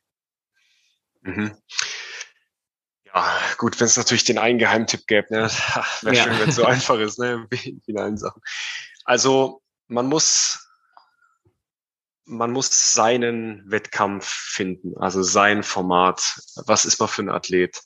[1.25, 1.57] Mhm.
[3.07, 5.49] Ja, gut, wenn es natürlich den einen Geheimtipp gäbe, ne?
[6.03, 6.25] wäre ja.
[6.25, 7.47] schön, wenn es so einfach ist, ne?
[7.65, 8.41] In finalen Sachen.
[9.05, 10.61] Also man muss
[12.27, 16.41] man muss seinen Wettkampf finden, also sein Format.
[16.67, 17.83] Was ist man für ein Athlet?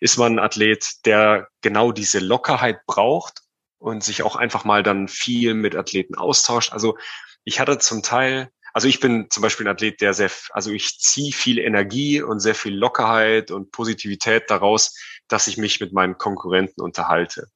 [0.00, 3.42] Ist man ein Athlet, der genau diese Lockerheit braucht
[3.78, 6.72] und sich auch einfach mal dann viel mit Athleten austauscht?
[6.72, 6.98] Also
[7.44, 10.98] ich hatte zum Teil, also ich bin zum Beispiel ein Athlet, der sehr, also ich
[10.98, 14.94] ziehe viel Energie und sehr viel Lockerheit und Positivität daraus,
[15.28, 17.48] dass ich mich mit meinen Konkurrenten unterhalte.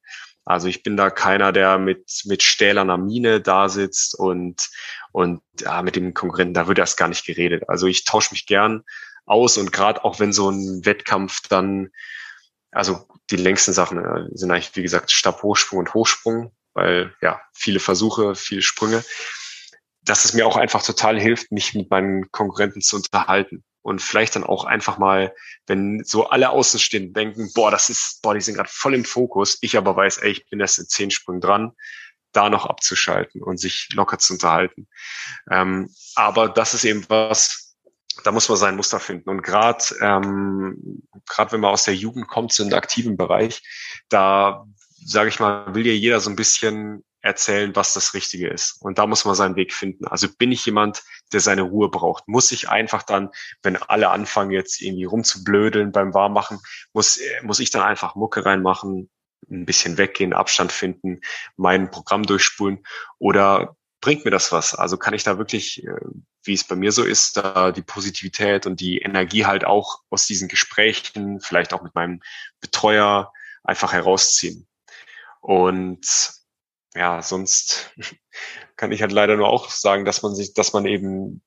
[0.46, 4.70] Also ich bin da keiner, der mit, mit stählerner Mine da sitzt und,
[5.12, 7.68] und ja, mit dem Konkurrenten, da wird erst gar nicht geredet.
[7.68, 8.82] Also ich tausche mich gern
[9.26, 11.90] aus und gerade auch wenn so ein Wettkampf dann,
[12.70, 17.78] also die längsten Sachen äh, sind eigentlich, wie gesagt, Stabhochsprung und Hochsprung, weil ja, viele
[17.78, 19.04] Versuche, viele Sprünge,
[20.02, 24.36] dass es mir auch einfach total hilft, mich mit meinen Konkurrenten zu unterhalten und vielleicht
[24.36, 25.34] dann auch einfach mal,
[25.66, 29.58] wenn so alle Außenstehenden denken, boah, das ist, boah, die sind gerade voll im Fokus,
[29.60, 31.72] ich aber weiß, ey, ich bin erst in zehn Sprüngen dran,
[32.32, 34.86] da noch abzuschalten und sich locker zu unterhalten.
[35.50, 37.76] Ähm, aber das ist eben was,
[38.24, 39.30] da muss man sein Muster finden.
[39.30, 43.62] Und gerade ähm, gerade wenn man aus der Jugend kommt, so in aktiven Bereich,
[44.08, 44.66] da
[45.04, 48.80] sage ich mal, will ja jeder so ein bisschen erzählen, was das Richtige ist.
[48.80, 50.06] Und da muss man seinen Weg finden.
[50.06, 51.02] Also bin ich jemand,
[51.32, 52.28] der seine Ruhe braucht?
[52.28, 53.30] Muss ich einfach dann,
[53.62, 56.58] wenn alle anfangen jetzt irgendwie rumzublödeln beim Warmmachen,
[56.92, 59.10] muss, muss ich dann einfach Mucke reinmachen,
[59.50, 61.20] ein bisschen weggehen, Abstand finden,
[61.56, 62.84] mein Programm durchspulen
[63.18, 64.74] oder bringt mir das was?
[64.74, 65.92] Also kann ich da wirklich, äh,
[66.42, 70.26] wie es bei mir so ist, da die Positivität und die Energie halt auch aus
[70.26, 72.20] diesen Gesprächen, vielleicht auch mit meinem
[72.60, 74.66] Betreuer einfach herausziehen.
[75.40, 76.39] Und
[76.94, 77.92] ja, sonst
[78.76, 81.42] kann ich halt leider nur auch sagen, dass man sich, dass man eben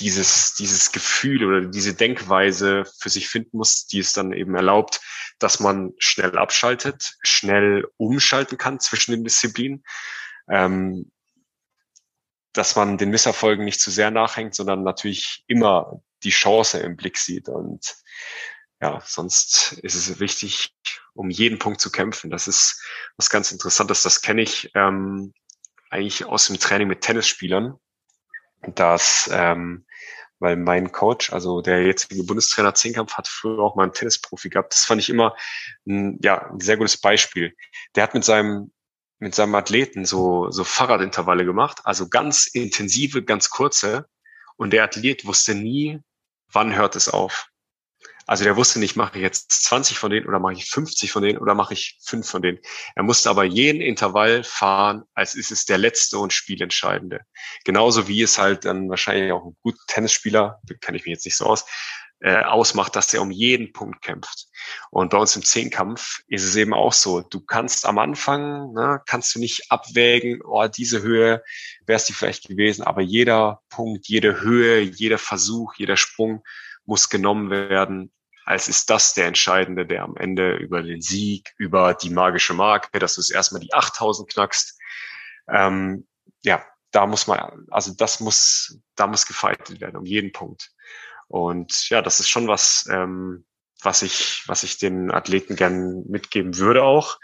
[0.00, 5.00] dieses, dieses Gefühl oder diese Denkweise für sich finden muss, die es dann eben erlaubt,
[5.38, 9.84] dass man schnell abschaltet, schnell umschalten kann zwischen den Disziplinen,
[10.48, 11.12] ähm,
[12.52, 17.18] dass man den Misserfolgen nicht zu sehr nachhängt, sondern natürlich immer die Chance im Blick
[17.18, 17.48] sieht.
[17.48, 17.96] Und
[18.84, 20.74] ja, sonst ist es wichtig,
[21.14, 22.28] um jeden Punkt zu kämpfen.
[22.28, 22.82] Das ist
[23.16, 24.02] was ganz Interessantes.
[24.02, 25.32] Das kenne ich ähm,
[25.88, 27.78] eigentlich aus dem Training mit Tennisspielern,
[28.74, 29.86] dass ähm,
[30.38, 34.74] weil mein Coach, also der jetzige Bundestrainer Zehnkampf, hat früher auch mal einen Tennisprofi gehabt.
[34.74, 35.34] Das fand ich immer
[35.86, 37.56] ein, ja, ein sehr gutes Beispiel.
[37.94, 38.70] Der hat mit seinem
[39.18, 44.06] mit seinem Athleten so, so Fahrradintervalle gemacht, also ganz intensive, ganz kurze.
[44.56, 46.00] Und der Athlet wusste nie,
[46.52, 47.48] wann hört es auf.
[48.26, 51.22] Also der wusste nicht, mache ich jetzt 20 von denen oder mache ich 50 von
[51.22, 52.58] denen oder mache ich fünf von denen.
[52.94, 57.20] Er musste aber jeden Intervall fahren, als ist es der letzte und spielentscheidende.
[57.64, 61.36] Genauso wie es halt dann wahrscheinlich auch ein guter Tennisspieler, kenne ich mich jetzt nicht
[61.36, 61.66] so aus,
[62.20, 64.46] äh, ausmacht, dass er um jeden Punkt kämpft.
[64.90, 67.20] Und bei uns im Zehnkampf ist es eben auch so.
[67.20, 71.42] Du kannst am Anfang, ne, kannst du nicht abwägen, oh, diese Höhe
[71.84, 76.42] wäre es vielleicht gewesen, aber jeder Punkt, jede Höhe, jeder Versuch, jeder Sprung
[76.86, 78.12] muss genommen werden,
[78.44, 82.98] als ist das der Entscheidende, der am Ende über den Sieg, über die magische Marke,
[82.98, 84.78] dass du es erstmal die 8000 knackst.
[85.48, 86.06] Ähm,
[86.42, 90.70] ja, da muss man, also das muss, da muss gefeitet werden, um jeden Punkt.
[91.26, 93.46] Und ja, das ist schon was, ähm,
[93.82, 97.18] was ich, was ich den Athleten gern mitgeben würde auch.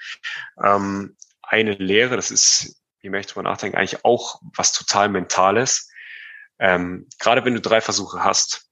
[0.62, 5.90] Ähm, eine Lehre, das ist, je mehr ich drüber nachdenke, eigentlich auch was total Mentales.
[6.58, 8.69] Ähm, gerade wenn du drei Versuche hast,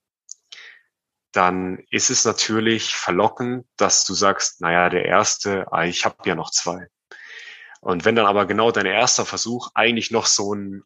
[1.33, 6.35] dann ist es natürlich verlockend, dass du sagst, naja, der erste, ah, ich habe ja
[6.35, 6.88] noch zwei.
[7.81, 10.83] Und wenn dann aber genau dein erster Versuch eigentlich noch so ein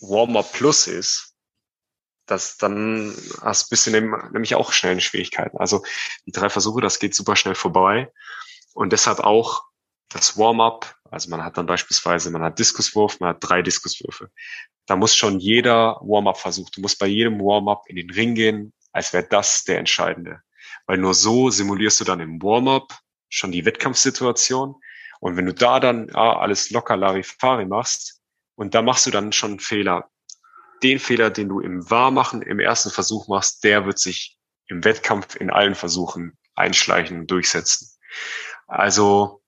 [0.00, 1.34] Warm-up Plus ist,
[2.26, 5.56] das, dann hast du bisschen nämlich auch schnell Schwierigkeiten.
[5.58, 5.82] Also
[6.26, 8.12] die drei Versuche, das geht super schnell vorbei.
[8.74, 9.64] Und deshalb auch
[10.10, 10.94] das Warm-up.
[11.10, 14.30] Also man hat dann beispielsweise, man hat Diskuswurf, man hat drei Diskuswürfe.
[14.86, 19.12] Da muss schon jeder Warm-up-Versuch, du musst bei jedem Warm-up in den Ring gehen, als
[19.12, 20.40] wäre das der entscheidende.
[20.86, 22.98] Weil nur so simulierst du dann im Warm-up
[23.28, 24.76] schon die Wettkampfsituation.
[25.20, 28.20] Und wenn du da dann ah, alles locker Larifari machst
[28.54, 30.10] und da machst du dann schon einen Fehler,
[30.82, 35.36] den Fehler, den du im Wahrmachen im ersten Versuch machst, der wird sich im Wettkampf
[35.36, 37.88] in allen Versuchen einschleichen und durchsetzen.
[38.66, 39.42] Also,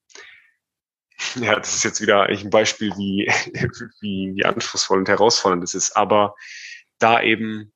[1.36, 3.26] ja, das ist jetzt wieder ein Beispiel, wie,
[4.00, 5.96] wie, wie anspruchsvoll und herausfordernd es ist.
[5.96, 6.34] Aber
[6.98, 7.72] da eben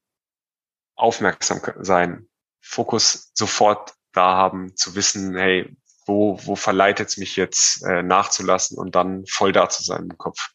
[0.95, 2.29] aufmerksam sein,
[2.61, 5.77] Fokus sofort da haben, zu wissen, hey,
[6.07, 10.19] wo, wo verleitet es mich jetzt äh, nachzulassen und dann voll da zu sein im
[10.19, 10.51] Kopf.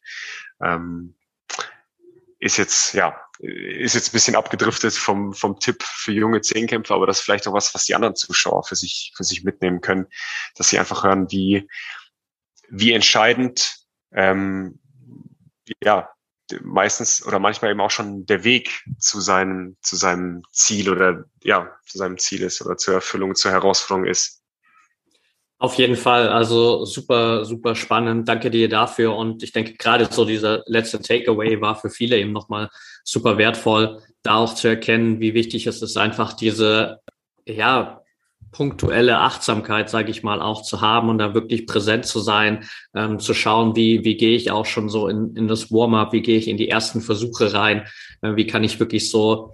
[0.62, 1.16] Ähm,
[2.38, 7.06] ist jetzt, ja, ist jetzt ein bisschen abgedriftet vom, vom Tipp für junge Zehnkämpfer, aber
[7.06, 10.06] das ist vielleicht auch was, was die anderen Zuschauer für sich, für sich mitnehmen können,
[10.56, 11.68] dass sie einfach hören, wie,
[12.68, 13.76] wie entscheidend,
[14.12, 14.80] ähm,
[15.82, 16.10] ja,
[16.62, 21.70] meistens oder manchmal eben auch schon der Weg zu seinem, zu seinem Ziel oder, ja,
[21.86, 24.40] zu seinem Ziel ist oder zur Erfüllung, zur Herausforderung ist.
[25.58, 28.26] Auf jeden Fall, also super, super spannend.
[28.26, 29.14] Danke dir dafür.
[29.14, 32.70] Und ich denke, gerade so dieser letzte Takeaway war für viele eben nochmal
[33.04, 37.00] super wertvoll, da auch zu erkennen, wie wichtig es ist, einfach diese,
[37.46, 37.99] ja,
[38.52, 43.18] punktuelle Achtsamkeit, sage ich mal, auch zu haben und da wirklich präsent zu sein, ähm,
[43.18, 46.38] zu schauen, wie, wie gehe ich auch schon so in, in das Warm-up, wie gehe
[46.38, 47.86] ich in die ersten Versuche rein,
[48.22, 49.52] äh, wie kann ich wirklich so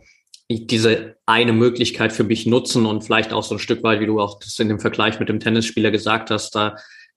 [0.48, 4.20] diese eine Möglichkeit für mich nutzen und vielleicht auch so ein Stück weit, wie du
[4.20, 6.76] auch das in dem Vergleich mit dem Tennisspieler gesagt hast, da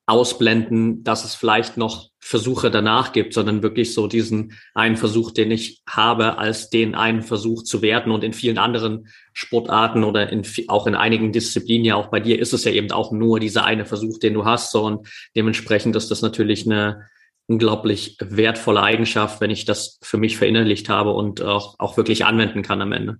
[0.10, 5.52] ausblenden, dass es vielleicht noch Versuche danach gibt, sondern wirklich so diesen einen Versuch, den
[5.52, 8.12] ich habe, als den einen Versuch zu werten.
[8.12, 12.40] Und in vielen anderen Sportarten oder in, auch in einigen Disziplinen, ja auch bei dir,
[12.40, 14.72] ist es ja eben auch nur dieser eine Versuch, den du hast.
[14.72, 17.08] So, und dementsprechend ist das natürlich eine,
[17.50, 22.62] unglaublich wertvolle Eigenschaft, wenn ich das für mich verinnerlicht habe und auch, auch wirklich anwenden
[22.62, 23.18] kann am Ende.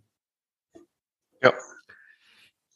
[1.42, 1.52] Ja.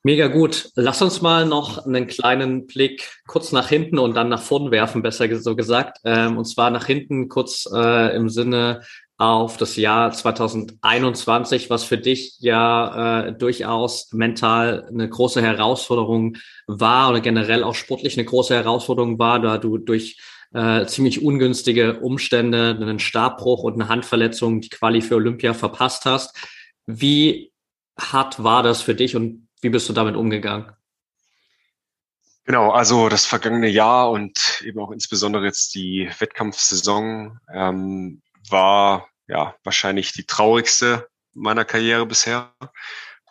[0.05, 0.69] Mega gut.
[0.75, 5.01] Lass uns mal noch einen kleinen Blick kurz nach hinten und dann nach vorn werfen,
[5.01, 5.99] besser so gesagt.
[6.03, 8.81] Ähm, und zwar nach hinten kurz äh, im Sinne
[9.17, 16.35] auf das Jahr 2021, was für dich ja äh, durchaus mental eine große Herausforderung
[16.67, 20.17] war oder generell auch sportlich eine große Herausforderung war, da du durch
[20.53, 26.35] äh, ziemlich ungünstige Umstände, einen Stabbruch und eine Handverletzung die Quali für Olympia verpasst hast.
[26.85, 27.53] Wie
[27.97, 30.71] hart war das für dich und wie bist du damit umgegangen?
[32.45, 39.55] Genau, also das vergangene Jahr und eben auch insbesondere jetzt die Wettkampfsaison ähm, war ja
[39.63, 42.53] wahrscheinlich die traurigste meiner Karriere bisher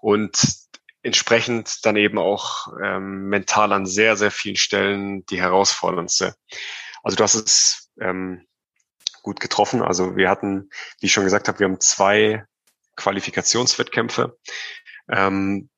[0.00, 0.56] und
[1.02, 6.34] entsprechend dann eben auch ähm, mental an sehr, sehr vielen Stellen die herausforderndste.
[7.02, 8.46] Also du hast es ähm,
[9.22, 9.82] gut getroffen.
[9.82, 12.44] Also wir hatten, wie ich schon gesagt habe, wir haben zwei
[12.96, 14.38] Qualifikationswettkämpfe,
[15.10, 15.68] ähm,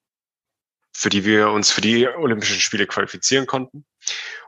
[0.94, 3.84] für die wir uns für die Olympischen Spiele qualifizieren konnten.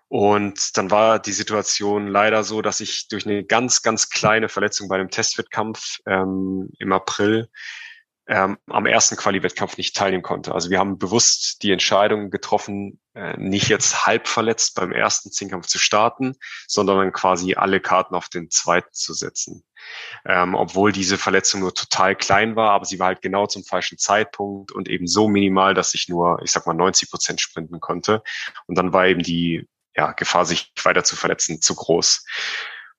[0.09, 4.89] Und dann war die Situation leider so, dass ich durch eine ganz, ganz kleine Verletzung
[4.89, 7.51] bei einem Testwettkampf ähm, im April
[8.29, 10.55] ähm, am ersten Quali-Wettkampf nicht teilnehmen konnte.
[10.55, 15.67] Also wir haben bewusst die Entscheidung getroffen, äh, nicht jetzt halb verletzt beim ersten Zehnkampf
[15.67, 16.35] zu starten,
[16.67, 19.65] sondern quasi alle Karten auf den zweiten zu setzen.
[20.25, 23.99] Ähm, obwohl diese Verletzung nur total klein war, aber sie war halt genau zum falschen
[23.99, 28.23] Zeitpunkt und eben so minimal, dass ich nur, ich sag mal, 90 Prozent sprinten konnte.
[28.67, 32.25] Und dann war eben die ja, Gefahr, sich weiter zu verletzen, zu groß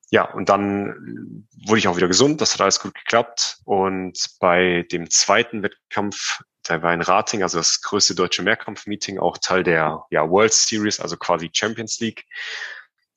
[0.09, 3.59] ja, und dann wurde ich auch wieder gesund, das hat alles gut geklappt.
[3.65, 9.37] Und bei dem zweiten Wettkampf, der war in Rating, also das größte deutsche Mehrkampf-Meeting, auch
[9.37, 12.25] Teil der ja, World Series, also quasi Champions League,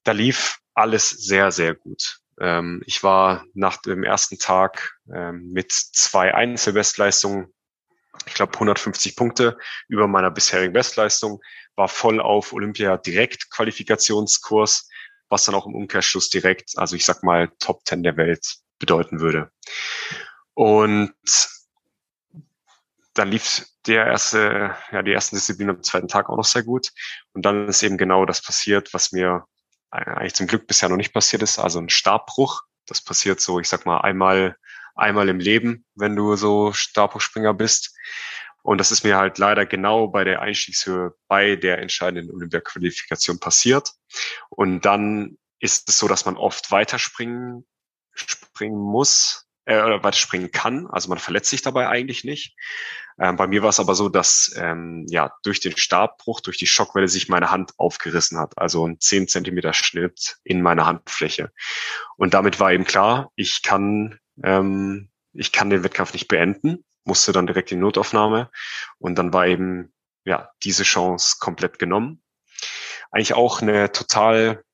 [0.03, 2.20] da lief alles sehr, sehr gut.
[2.41, 7.53] Ähm, ich war nach dem ersten Tag ähm, mit zwei Einzelbestleistungen,
[8.27, 9.57] ich glaube 150 Punkte
[9.89, 11.41] über meiner bisherigen Bestleistung,
[11.77, 14.89] war voll auf Olympia direkt Qualifikationskurs
[15.31, 19.21] was dann auch im Umkehrschluss direkt, also ich sag mal, Top 10 der Welt bedeuten
[19.21, 19.51] würde.
[20.55, 21.15] Und
[23.15, 26.91] dann lief der erste, ja, die ersten Disziplinen am zweiten Tag auch noch sehr gut.
[27.33, 29.45] Und dann ist eben genau das passiert, was mir
[29.91, 32.63] eigentlich zum Glück bisher noch nicht passiert ist, also ein Stabbruch.
[32.87, 34.57] Das passiert so, ich sag mal, einmal,
[34.95, 37.97] einmal im Leben, wenn du so Stabhochspringer bist.
[38.63, 43.93] Und das ist mir halt leider genau bei der Einstiegshöhe bei der entscheidenden Olympia-Qualifikation passiert.
[44.51, 47.67] Und dann ist es so, dass man oft weiterspringen
[48.13, 50.87] springen muss äh, oder weiterspringen kann.
[50.89, 52.55] Also man verletzt sich dabei eigentlich nicht.
[53.21, 56.67] Ähm, bei mir war es aber so, dass ähm, ja durch den Stabbruch, durch die
[56.67, 58.59] Schockwelle sich meine Hand aufgerissen hat.
[58.59, 61.53] Also ein 10 Zentimeter Schnitt in meiner Handfläche.
[62.17, 67.33] Und damit war eben klar, ich kann ähm, ich kann den Wettkampf nicht beenden musste
[67.33, 68.51] dann direkt in Notaufnahme
[68.99, 69.93] und dann war eben
[70.25, 72.23] ja diese Chance komplett genommen.
[73.11, 74.65] Eigentlich auch eine total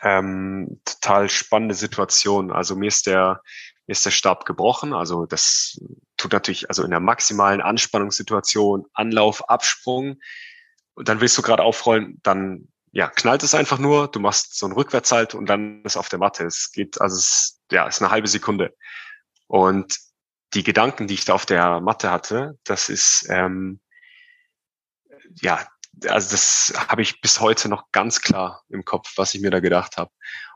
[0.00, 2.52] ähm, total spannende Situation.
[2.52, 3.42] Also mir ist der
[3.86, 4.94] mir ist der Stab gebrochen.
[4.94, 5.80] Also das
[6.18, 10.18] tut natürlich also in der maximalen Anspannungssituation Anlauf, Absprung
[10.94, 14.66] und dann willst du gerade aufrollen, dann ja, knallt es einfach nur, du machst so
[14.66, 16.44] einen Rückwärtshalt und dann ist auf der Matte.
[16.44, 18.74] Es geht, also es, ja, ist eine halbe Sekunde.
[19.46, 19.98] Und
[20.54, 23.80] die Gedanken, die ich da auf der Matte hatte, das ist, ähm,
[25.40, 25.66] ja,
[26.08, 29.60] also das habe ich bis heute noch ganz klar im Kopf, was ich mir da
[29.60, 30.10] gedacht habe.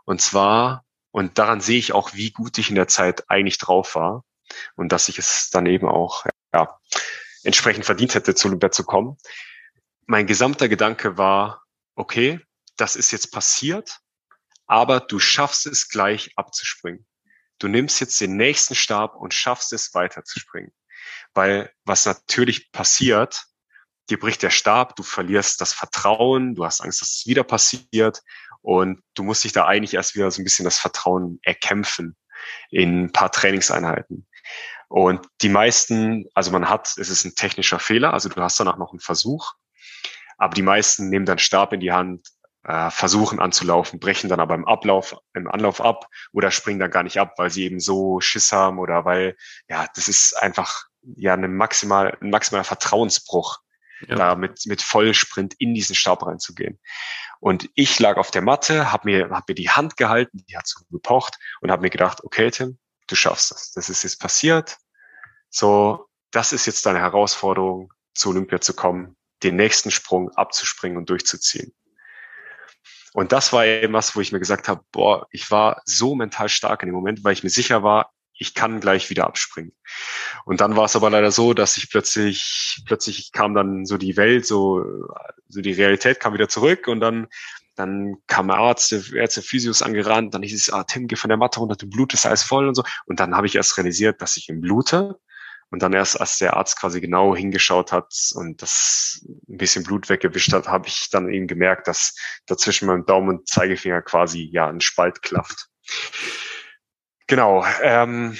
[0.04, 3.94] Und zwar, und daran sehe ich auch, wie gut ich in der Zeit eigentlich drauf
[3.94, 4.24] war
[4.76, 6.24] und dass ich es dann eben auch
[6.54, 6.78] ja,
[7.42, 9.16] entsprechend verdient hätte, zu Olympia zu kommen.
[10.06, 11.62] Mein gesamter Gedanke war,
[11.94, 12.40] okay,
[12.76, 13.98] das ist jetzt passiert,
[14.66, 17.06] aber du schaffst es gleich abzuspringen
[17.62, 20.72] du nimmst jetzt den nächsten Stab und schaffst es weiterzuspringen.
[21.32, 23.44] Weil was natürlich passiert,
[24.10, 28.22] dir bricht der Stab, du verlierst das Vertrauen, du hast Angst, dass es wieder passiert
[28.60, 32.16] und du musst dich da eigentlich erst wieder so ein bisschen das Vertrauen erkämpfen
[32.70, 34.26] in ein paar Trainingseinheiten.
[34.88, 38.76] Und die meisten, also man hat, es ist ein technischer Fehler, also du hast danach
[38.76, 39.52] noch einen Versuch,
[40.36, 42.26] aber die meisten nehmen dann Stab in die Hand,
[42.64, 47.02] äh, versuchen anzulaufen, brechen dann aber im Ablauf, im Anlauf ab oder springen dann gar
[47.02, 49.36] nicht ab, weil sie eben so Schiss haben oder weil,
[49.68, 50.84] ja, das ist einfach
[51.16, 53.58] ja eine maximal, ein maximaler Vertrauensbruch,
[54.06, 54.14] ja.
[54.14, 56.78] da mit, mit Vollsprint in diesen Staub reinzugehen.
[57.40, 60.66] Und ich lag auf der Matte, habe mir, hab mir die Hand gehalten, die hat
[60.66, 63.72] so gepocht und habe mir gedacht, okay, Tim, du schaffst das.
[63.72, 64.78] Das ist jetzt passiert.
[65.50, 71.08] So, das ist jetzt deine Herausforderung, zu Olympia zu kommen, den nächsten Sprung abzuspringen und
[71.08, 71.74] durchzuziehen.
[73.14, 76.48] Und das war eben was, wo ich mir gesagt habe, boah, ich war so mental
[76.48, 79.74] stark in dem Moment, weil ich mir sicher war, ich kann gleich wieder abspringen.
[80.44, 84.16] Und dann war es aber leider so, dass ich plötzlich, plötzlich kam dann so die
[84.16, 84.84] Welt, so,
[85.48, 87.28] so die Realität kam wieder zurück und dann,
[87.82, 91.60] dann kam Arzt, Ärzte, Physios angerannt, dann hieß es, ah, Tim, geh von der Matte
[91.60, 92.84] runter, du blutest alles voll und so.
[93.06, 95.18] Und dann habe ich erst realisiert, dass ich im Blute
[95.70, 100.10] und dann erst, als der Arzt quasi genau hingeschaut hat und das ein bisschen Blut
[100.10, 102.14] weggewischt hat, habe ich dann eben gemerkt, dass
[102.46, 105.68] dazwischen meinem Daumen und Zeigefinger quasi ja ein Spalt klafft.
[107.26, 107.64] Genau.
[107.82, 108.36] Ähm,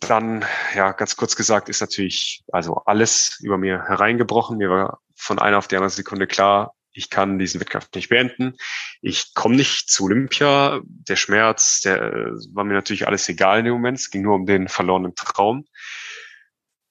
[0.00, 0.44] dann,
[0.74, 4.56] ja, ganz kurz gesagt, ist natürlich also alles über mir hereingebrochen.
[4.56, 8.56] Mir war von einer auf die andere Sekunde klar, ich kann diesen Wettkampf nicht beenden.
[9.00, 10.80] Ich komme nicht zu Olympia.
[10.84, 13.98] Der Schmerz, der war mir natürlich alles egal in dem Moment.
[13.98, 15.64] Es ging nur um den verlorenen Traum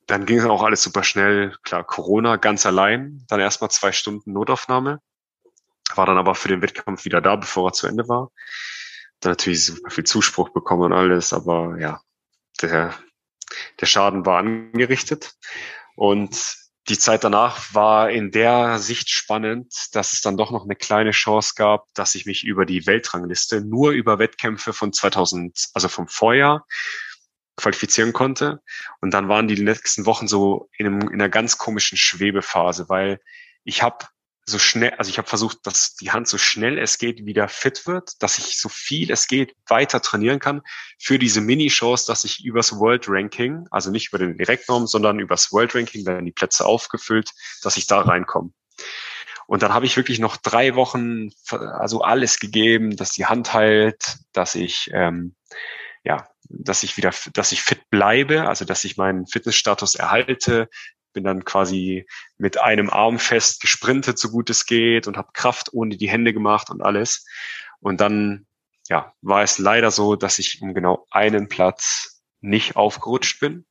[0.07, 1.55] dann ging es auch alles super schnell.
[1.63, 5.01] Klar, Corona ganz allein, dann erstmal zwei Stunden Notaufnahme,
[5.95, 8.31] war dann aber für den Wettkampf wieder da, bevor er zu Ende war.
[9.19, 12.01] Dann natürlich super viel Zuspruch bekommen und alles, aber ja,
[12.61, 12.93] der,
[13.81, 15.35] der Schaden war angerichtet.
[15.95, 16.55] Und
[16.89, 21.11] die Zeit danach war in der Sicht spannend, dass es dann doch noch eine kleine
[21.11, 26.07] Chance gab, dass ich mich über die Weltrangliste nur über Wettkämpfe von 2000, also vom
[26.07, 26.65] Vorjahr
[27.57, 28.61] qualifizieren konnte.
[29.01, 33.19] Und dann waren die nächsten Wochen so in, einem, in einer ganz komischen Schwebephase, weil
[33.63, 34.05] ich habe
[34.49, 37.85] so schnell, also ich habe versucht, dass die Hand so schnell es geht wieder fit
[37.85, 40.61] wird, dass ich so viel es geht weiter trainieren kann
[40.97, 45.51] für diese Mini-Shows, dass ich übers World Ranking, also nicht über den Direktnorm, sondern übers
[45.51, 47.31] World Ranking werden die Plätze aufgefüllt,
[47.61, 48.51] dass ich da reinkomme.
[49.47, 54.17] Und dann habe ich wirklich noch drei Wochen, also alles gegeben, dass die Hand heilt,
[54.31, 55.35] dass ich ähm,
[56.05, 60.69] ja dass ich wieder, dass ich fit bleibe, also dass ich meinen Fitnessstatus erhalte,
[61.17, 62.05] bin dann quasi
[62.37, 66.31] mit einem Arm fest gesprintet, so gut es geht und habe Kraft ohne die Hände
[66.31, 67.25] gemacht und alles.
[67.79, 68.45] Und dann
[68.87, 73.65] ja, war es leider so, dass ich um genau einen Platz nicht aufgerutscht bin.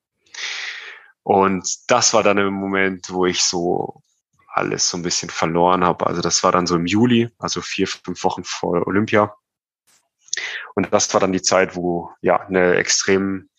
[1.22, 4.02] Und das war dann im Moment, wo ich so
[4.48, 6.04] alles so ein bisschen verloren habe.
[6.08, 9.32] Also das war dann so im Juli, also vier, fünf Wochen vor Olympia.
[10.74, 13.50] Und das war dann die Zeit, wo ja eine extrem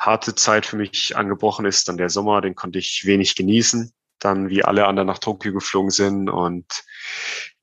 [0.00, 1.88] harte Zeit für mich angebrochen ist.
[1.88, 3.92] Dann der Sommer, den konnte ich wenig genießen.
[4.18, 6.66] dann wie alle anderen nach Tokio geflogen sind und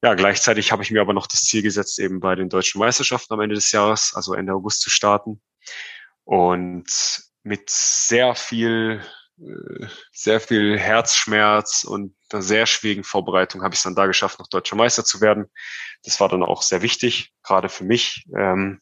[0.04, 3.34] ja, gleichzeitig habe ich mir aber noch das Ziel gesetzt, eben bei den deutschen Meisterschaften
[3.34, 5.42] am Ende des Jahres, also Ende August zu starten.
[6.24, 6.88] Und
[7.44, 9.02] mit sehr viel,
[9.40, 14.40] äh, sehr viel Herzschmerz und einer sehr schwierigen Vorbereitung habe ich es dann da geschafft,
[14.40, 15.46] noch deutscher Meister zu werden.
[16.04, 18.26] Das war dann auch sehr wichtig, gerade für mich.
[18.38, 18.82] Ähm,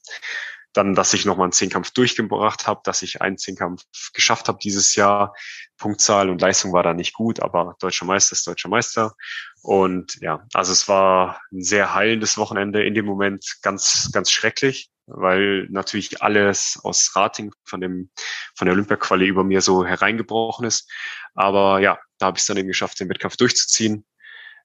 [0.76, 4.95] dann, dass ich nochmal einen Zehnkampf durchgebracht habe, dass ich einen Zehnkampf geschafft habe dieses
[4.95, 5.34] Jahr.
[5.78, 9.13] Punktzahl und Leistung war da nicht gut, aber deutscher Meister ist deutscher Meister.
[9.61, 14.89] Und ja, also es war ein sehr heilendes Wochenende in dem Moment ganz, ganz schrecklich,
[15.05, 18.09] weil natürlich alles aus Rating von dem,
[18.55, 20.91] von der Olympia-Quali über mir so hereingebrochen ist.
[21.36, 24.05] Aber ja, da habe ich es dann eben geschafft, den Wettkampf durchzuziehen.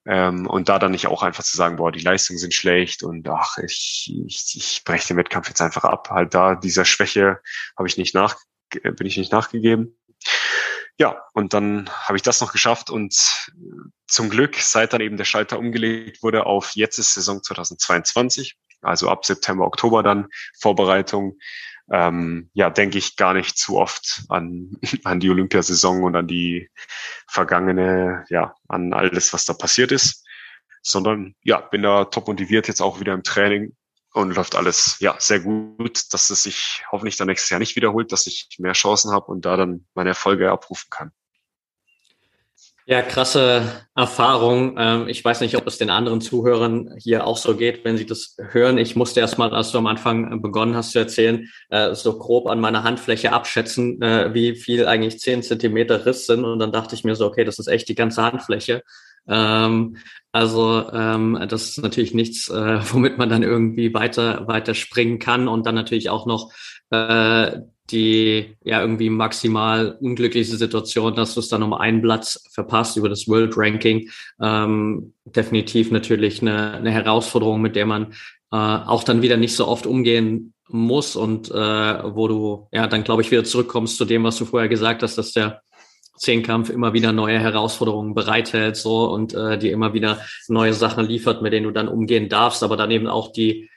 [0.07, 3.28] Ähm, und da dann nicht auch einfach zu sagen, boah, die Leistungen sind schlecht und
[3.28, 6.09] ach, ich, ich, ich breche den Wettkampf jetzt einfach ab.
[6.11, 7.40] Halt da dieser Schwäche
[7.76, 8.36] habe ich nicht nach,
[8.70, 9.98] bin ich nicht nachgegeben.
[10.98, 13.14] Ja, und dann habe ich das noch geschafft und
[14.07, 19.09] zum Glück, seit dann eben der Schalter umgelegt wurde auf jetzt ist Saison 2022, also
[19.09, 20.28] ab September, Oktober dann
[20.59, 21.39] Vorbereitung,
[21.91, 26.70] ähm, ja, denke ich gar nicht zu oft an, an die Olympiasaison und an die
[27.28, 30.24] vergangene, ja, an alles, was da passiert ist,
[30.83, 33.76] sondern ja, bin da top motiviert jetzt auch wieder im Training
[34.12, 38.12] und läuft alles ja sehr gut, dass es sich hoffentlich dann nächstes Jahr nicht wiederholt,
[38.12, 41.12] dass ich mehr Chancen habe und da dann meine Erfolge abrufen kann.
[42.87, 43.62] Ja, krasse
[43.95, 44.74] Erfahrung.
[44.78, 48.07] Ähm, ich weiß nicht, ob es den anderen Zuhörern hier auch so geht, wenn sie
[48.07, 48.78] das hören.
[48.78, 52.49] Ich musste erst mal, als du am Anfang begonnen hast zu erzählen, äh, so grob
[52.49, 56.45] an meiner Handfläche abschätzen, äh, wie viel eigentlich zehn Zentimeter Riss sind.
[56.45, 58.83] Und dann dachte ich mir so, okay, das ist echt die ganze Handfläche.
[59.28, 59.97] Ähm,
[60.33, 65.49] also ähm, das ist natürlich nichts, äh, womit man dann irgendwie weiter weiter springen kann
[65.49, 66.51] und dann natürlich auch noch
[67.91, 73.09] die ja irgendwie maximal unglückliche Situation, dass du es dann um einen Platz verpasst über
[73.09, 74.09] das World Ranking.
[74.41, 78.12] Ähm, definitiv natürlich eine, eine Herausforderung, mit der man
[78.53, 83.05] äh, auch dann wieder nicht so oft umgehen muss und äh, wo du ja dann
[83.05, 85.62] glaube ich wieder zurückkommst zu dem, was du vorher gesagt hast, dass der
[86.16, 91.43] Zehnkampf immer wieder neue Herausforderungen bereithält so und äh, dir immer wieder neue Sachen liefert,
[91.43, 93.70] mit denen du dann umgehen darfst, aber dann eben auch die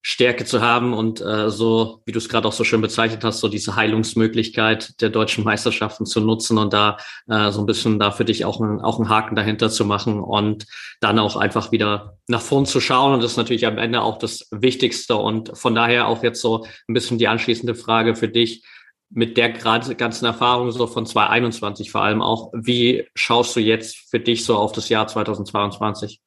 [0.00, 3.40] Stärke zu haben und äh, so, wie du es gerade auch so schön bezeichnet hast,
[3.40, 8.12] so diese Heilungsmöglichkeit der deutschen Meisterschaften zu nutzen und da äh, so ein bisschen da
[8.12, 10.66] für dich auch, ein, auch einen Haken dahinter zu machen und
[11.00, 13.14] dann auch einfach wieder nach vorn zu schauen.
[13.14, 15.16] Und das ist natürlich am Ende auch das Wichtigste.
[15.16, 18.64] Und von daher auch jetzt so ein bisschen die anschließende Frage für dich
[19.10, 22.50] mit der gerade ganzen Erfahrung so von 2021 vor allem auch.
[22.52, 26.20] Wie schaust du jetzt für dich so auf das Jahr 2022?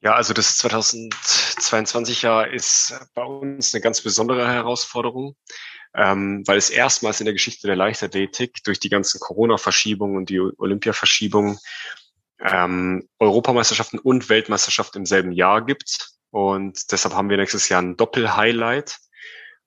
[0.00, 1.12] Ja, also das 2000
[1.58, 5.36] 22 Jahre ist bei uns eine ganz besondere Herausforderung,
[5.94, 10.40] ähm, weil es erstmals in der Geschichte der Leichtathletik durch die ganzen Corona-Verschiebungen und die
[10.40, 11.58] Olympia-Verschiebungen
[12.40, 16.10] ähm, Europameisterschaften und Weltmeisterschaften im selben Jahr gibt.
[16.30, 18.98] Und deshalb haben wir nächstes Jahr ein Doppel-Highlight.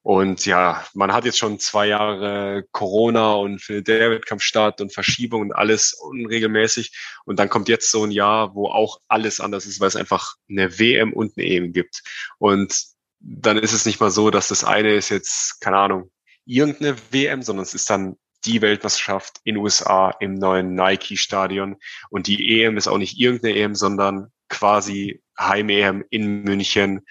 [0.04, 5.52] Und ja, man hat jetzt schon zwei Jahre Corona und der Wettkampfstart und Verschiebung und
[5.52, 6.92] alles unregelmäßig.
[7.26, 10.36] Und dann kommt jetzt so ein Jahr, wo auch alles anders ist, weil es einfach
[10.50, 12.02] eine WM und eine EM gibt.
[12.40, 12.76] Und
[13.20, 16.12] dann ist es nicht mal so, dass das eine ist jetzt, keine Ahnung,
[16.46, 21.78] irgendeine WM, sondern es ist dann die Weltmeisterschaft in USA im neuen Nike-Stadion.
[22.10, 27.06] Und die EM ist auch nicht irgendeine EM, sondern quasi Heim-EM in München.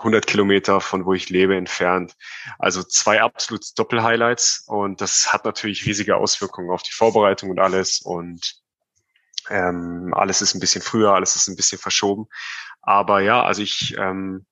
[0.00, 2.14] 100 Kilometer von wo ich lebe entfernt.
[2.58, 8.00] Also zwei absolute Doppel-Highlights und das hat natürlich riesige Auswirkungen auf die Vorbereitung und alles
[8.00, 8.60] und
[9.48, 12.26] ähm, alles ist ein bisschen früher, alles ist ein bisschen verschoben.
[12.82, 14.46] Aber ja, also ich ähm,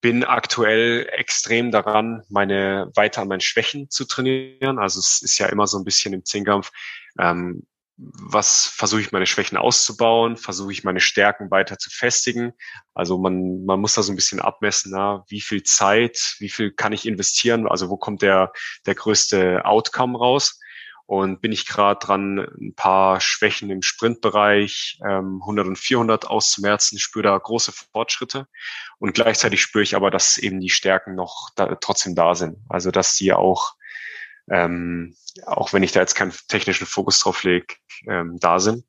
[0.00, 4.78] bin aktuell extrem daran, meine weiter an meinen Schwächen zu trainieren.
[4.78, 6.70] Also es ist ja immer so ein bisschen im Zehnkampf,
[7.18, 7.66] ähm,
[7.98, 12.52] was versuche ich meine Schwächen auszubauen, versuche ich meine Stärken weiter zu festigen.
[12.94, 16.70] Also man, man muss da so ein bisschen abmessen, na, wie viel Zeit, wie viel
[16.70, 18.52] kann ich investieren, also wo kommt der,
[18.86, 20.60] der größte Outcome raus.
[21.06, 26.98] Und bin ich gerade dran, ein paar Schwächen im Sprintbereich, ähm, 100 und 400 auszumerzen,
[26.98, 28.46] spüre da große Fortschritte.
[28.98, 32.58] Und gleichzeitig spüre ich aber, dass eben die Stärken noch da, trotzdem da sind.
[32.68, 33.77] Also dass die auch
[34.50, 35.14] ähm,
[35.46, 37.74] auch wenn ich da jetzt keinen technischen Fokus drauf lege,
[38.08, 38.84] ähm, da sind.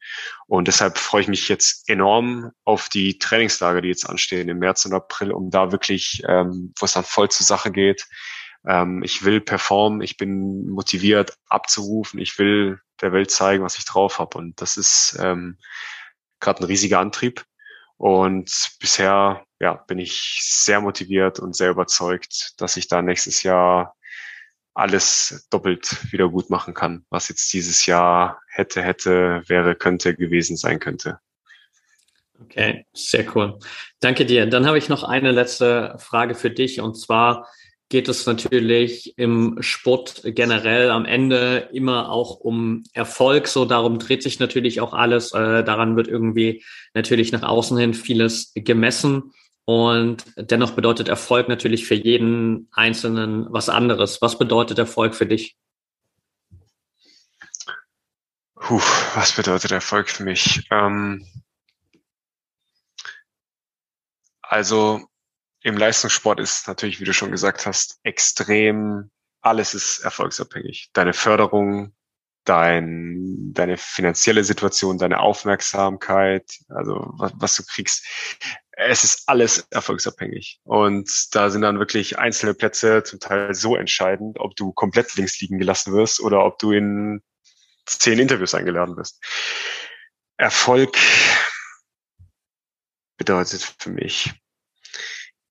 [0.48, 4.86] Und deshalb freue ich mich jetzt enorm auf die Trainingslager, die jetzt anstehen im März
[4.86, 8.08] und April, um da wirklich, ähm, wo es dann voll zur Sache geht.
[8.68, 13.86] Ähm, ich will performen, ich bin motiviert abzurufen, ich will der Welt zeigen, was ich
[13.86, 14.38] drauf habe.
[14.38, 15.58] Und das ist ähm,
[16.40, 17.46] gerade ein riesiger Antrieb.
[17.98, 23.96] Und bisher ja, bin ich sehr motiviert und sehr überzeugt, dass ich da nächstes Jahr
[24.80, 30.58] alles doppelt wieder gut machen kann, was jetzt dieses Jahr hätte, hätte, wäre, könnte, gewesen
[30.58, 31.20] sein könnte.
[32.42, 33.60] Okay, sehr cool.
[34.00, 34.46] Danke dir.
[34.46, 37.48] Dann habe ich noch eine letzte Frage für dich und zwar
[37.90, 43.48] geht es natürlich im Sport generell am Ende immer auch um Erfolg.
[43.48, 45.34] So darum dreht sich natürlich auch alles.
[45.34, 46.64] Äh, daran wird irgendwie
[46.94, 49.34] natürlich nach außen hin vieles gemessen.
[49.70, 54.20] Und dennoch bedeutet Erfolg natürlich für jeden Einzelnen was anderes.
[54.20, 55.60] Was bedeutet Erfolg für dich?
[58.56, 58.82] Puh,
[59.14, 60.68] was bedeutet Erfolg für mich?
[60.72, 61.24] Ähm,
[64.42, 65.08] also
[65.62, 69.12] im Leistungssport ist natürlich, wie du schon gesagt hast, extrem,
[69.42, 70.90] alles ist erfolgsabhängig.
[70.94, 71.94] Deine Förderung,
[72.44, 78.04] dein, deine finanzielle Situation, deine Aufmerksamkeit, also was, was du kriegst.
[78.82, 80.62] Es ist alles erfolgsabhängig.
[80.64, 85.42] Und da sind dann wirklich einzelne Plätze zum Teil so entscheidend, ob du komplett links
[85.42, 87.22] liegen gelassen wirst oder ob du in
[87.86, 89.22] zehn Interviews eingeladen wirst.
[90.38, 90.98] Erfolg
[93.18, 94.32] bedeutet für mich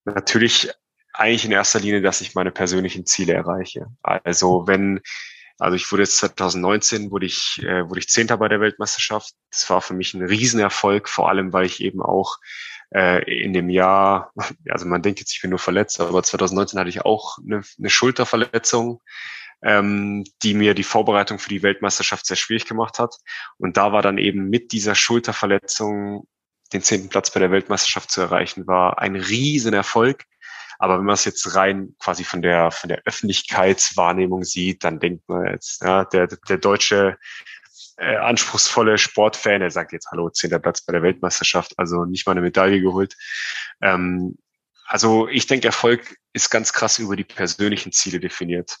[0.05, 0.71] natürlich
[1.13, 3.87] eigentlich in erster Linie, dass ich meine persönlichen Ziele erreiche.
[4.01, 5.01] Also wenn,
[5.59, 9.33] also ich wurde jetzt 2019, wurde ich, äh, wurde ich Zehnter bei der Weltmeisterschaft.
[9.51, 12.37] Das war für mich ein Riesenerfolg, vor allem, weil ich eben auch
[12.91, 14.31] in dem Jahr,
[14.69, 17.89] also man denkt jetzt, ich bin nur verletzt, aber 2019 hatte ich auch eine, eine
[17.89, 19.01] Schulterverletzung,
[19.61, 23.15] ähm, die mir die Vorbereitung für die Weltmeisterschaft sehr schwierig gemacht hat.
[23.57, 26.27] Und da war dann eben mit dieser Schulterverletzung
[26.73, 30.25] den zehnten Platz bei der Weltmeisterschaft zu erreichen, war ein Riesenerfolg.
[30.77, 35.27] Aber wenn man es jetzt rein quasi von der, von der Öffentlichkeitswahrnehmung sieht, dann denkt
[35.27, 37.17] man jetzt, ja, der, der deutsche
[37.99, 42.33] äh, anspruchsvolle Sportfan, der sagt jetzt, hallo, zehnter Platz bei der Weltmeisterschaft, also nicht mal
[42.33, 43.15] eine Medaille geholt.
[43.81, 44.37] Ähm,
[44.85, 48.77] also ich denke, Erfolg ist ganz krass über die persönlichen Ziele definiert.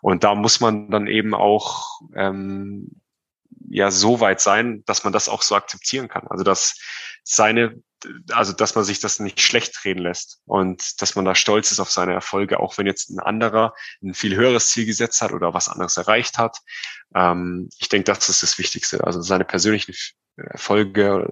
[0.00, 3.02] Und da muss man dann eben auch ähm,
[3.68, 6.26] ja so weit sein, dass man das auch so akzeptieren kann.
[6.28, 6.78] Also dass
[7.24, 7.82] seine,
[8.32, 11.80] also dass man sich das nicht schlecht reden lässt und dass man da stolz ist
[11.80, 15.54] auf seine Erfolge, auch wenn jetzt ein anderer ein viel höheres Ziel gesetzt hat oder
[15.54, 16.58] was anderes erreicht hat.
[17.14, 19.04] Ähm, ich denke, das ist das Wichtigste.
[19.04, 19.94] Also seine persönlichen
[20.36, 21.30] Erfolge,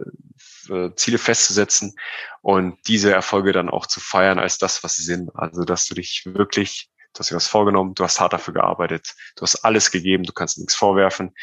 [0.69, 1.95] äh, Ziele festzusetzen
[2.43, 5.31] und diese Erfolge dann auch zu feiern als das, was sie sind.
[5.35, 9.15] Also dass du dich wirklich du hast dir was vorgenommen, du hast hart dafür gearbeitet,
[9.37, 11.35] du hast alles gegeben, du kannst nichts vorwerfen.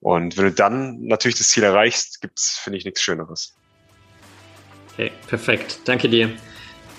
[0.00, 3.56] Und wenn du dann natürlich das Ziel erreichst, gibt es, finde ich, nichts Schöneres.
[4.94, 5.80] Okay, perfekt.
[5.84, 6.30] Danke dir.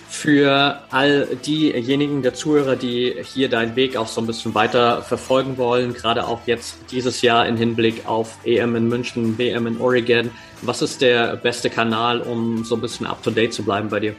[0.10, 5.58] Für all diejenigen der Zuhörer, die hier deinen Weg auch so ein bisschen weiter verfolgen
[5.58, 10.32] wollen, gerade auch jetzt dieses Jahr im Hinblick auf EM in München, WM in Oregon,
[10.62, 14.00] was ist der beste Kanal, um so ein bisschen up to date zu bleiben bei
[14.00, 14.16] dir?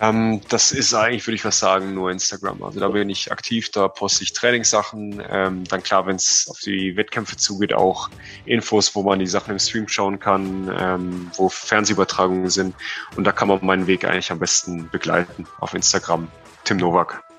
[0.00, 2.62] Ähm, das ist eigentlich, würde ich was sagen, nur Instagram.
[2.62, 5.22] Also da bin ich aktiv, da poste ich Trainingssachen.
[5.28, 8.08] Ähm, dann klar, wenn es auf die Wettkämpfe zugeht, auch
[8.46, 12.74] Infos, wo man die Sachen im Stream schauen kann, ähm, wo Fernsehübertragungen sind.
[13.16, 16.28] Und da kann man meinen Weg eigentlich am besten begleiten auf Instagram.
[16.64, 17.29] Tim Nowak.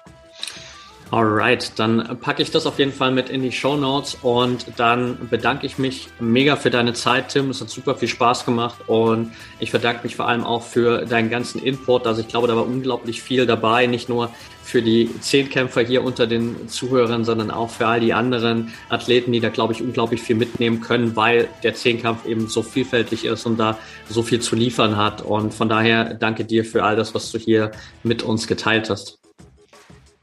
[1.11, 5.17] Alright, dann packe ich das auf jeden Fall mit in die Show Notes und dann
[5.29, 7.49] bedanke ich mich mega für deine Zeit, Tim.
[7.49, 11.29] Es hat super viel Spaß gemacht und ich verdanke mich vor allem auch für deinen
[11.29, 12.07] ganzen Input.
[12.07, 14.31] Also ich glaube, da war unglaublich viel dabei, nicht nur
[14.63, 19.41] für die Zehnkämpfer hier unter den Zuhörern, sondern auch für all die anderen Athleten, die
[19.41, 23.59] da, glaube ich, unglaublich viel mitnehmen können, weil der Zehnkampf eben so vielfältig ist und
[23.59, 25.21] da so viel zu liefern hat.
[25.21, 29.20] Und von daher danke dir für all das, was du hier mit uns geteilt hast.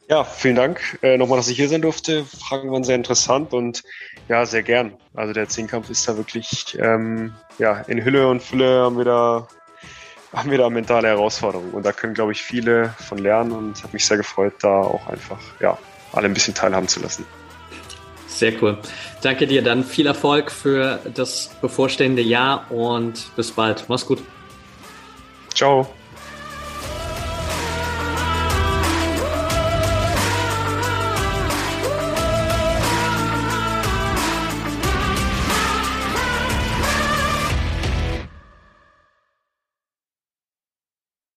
[0.09, 2.25] Ja, vielen Dank äh, nochmal, dass ich hier sein durfte.
[2.25, 3.83] Fragen waren sehr interessant und
[4.29, 4.97] ja, sehr gern.
[5.15, 9.49] Also der Zehnkampf ist da wirklich, ähm, ja, in Hülle und Fülle haben wir da,
[10.33, 13.93] haben wir da mentale Herausforderungen und da können, glaube ich, viele von lernen und hat
[13.93, 15.77] mich sehr gefreut, da auch einfach, ja,
[16.13, 17.27] alle ein bisschen teilhaben zu lassen.
[18.27, 18.79] Sehr cool.
[19.21, 19.63] Danke dir.
[19.63, 23.85] Dann viel Erfolg für das bevorstehende Jahr und bis bald.
[23.89, 24.23] Mach's gut.
[25.55, 25.87] Ciao.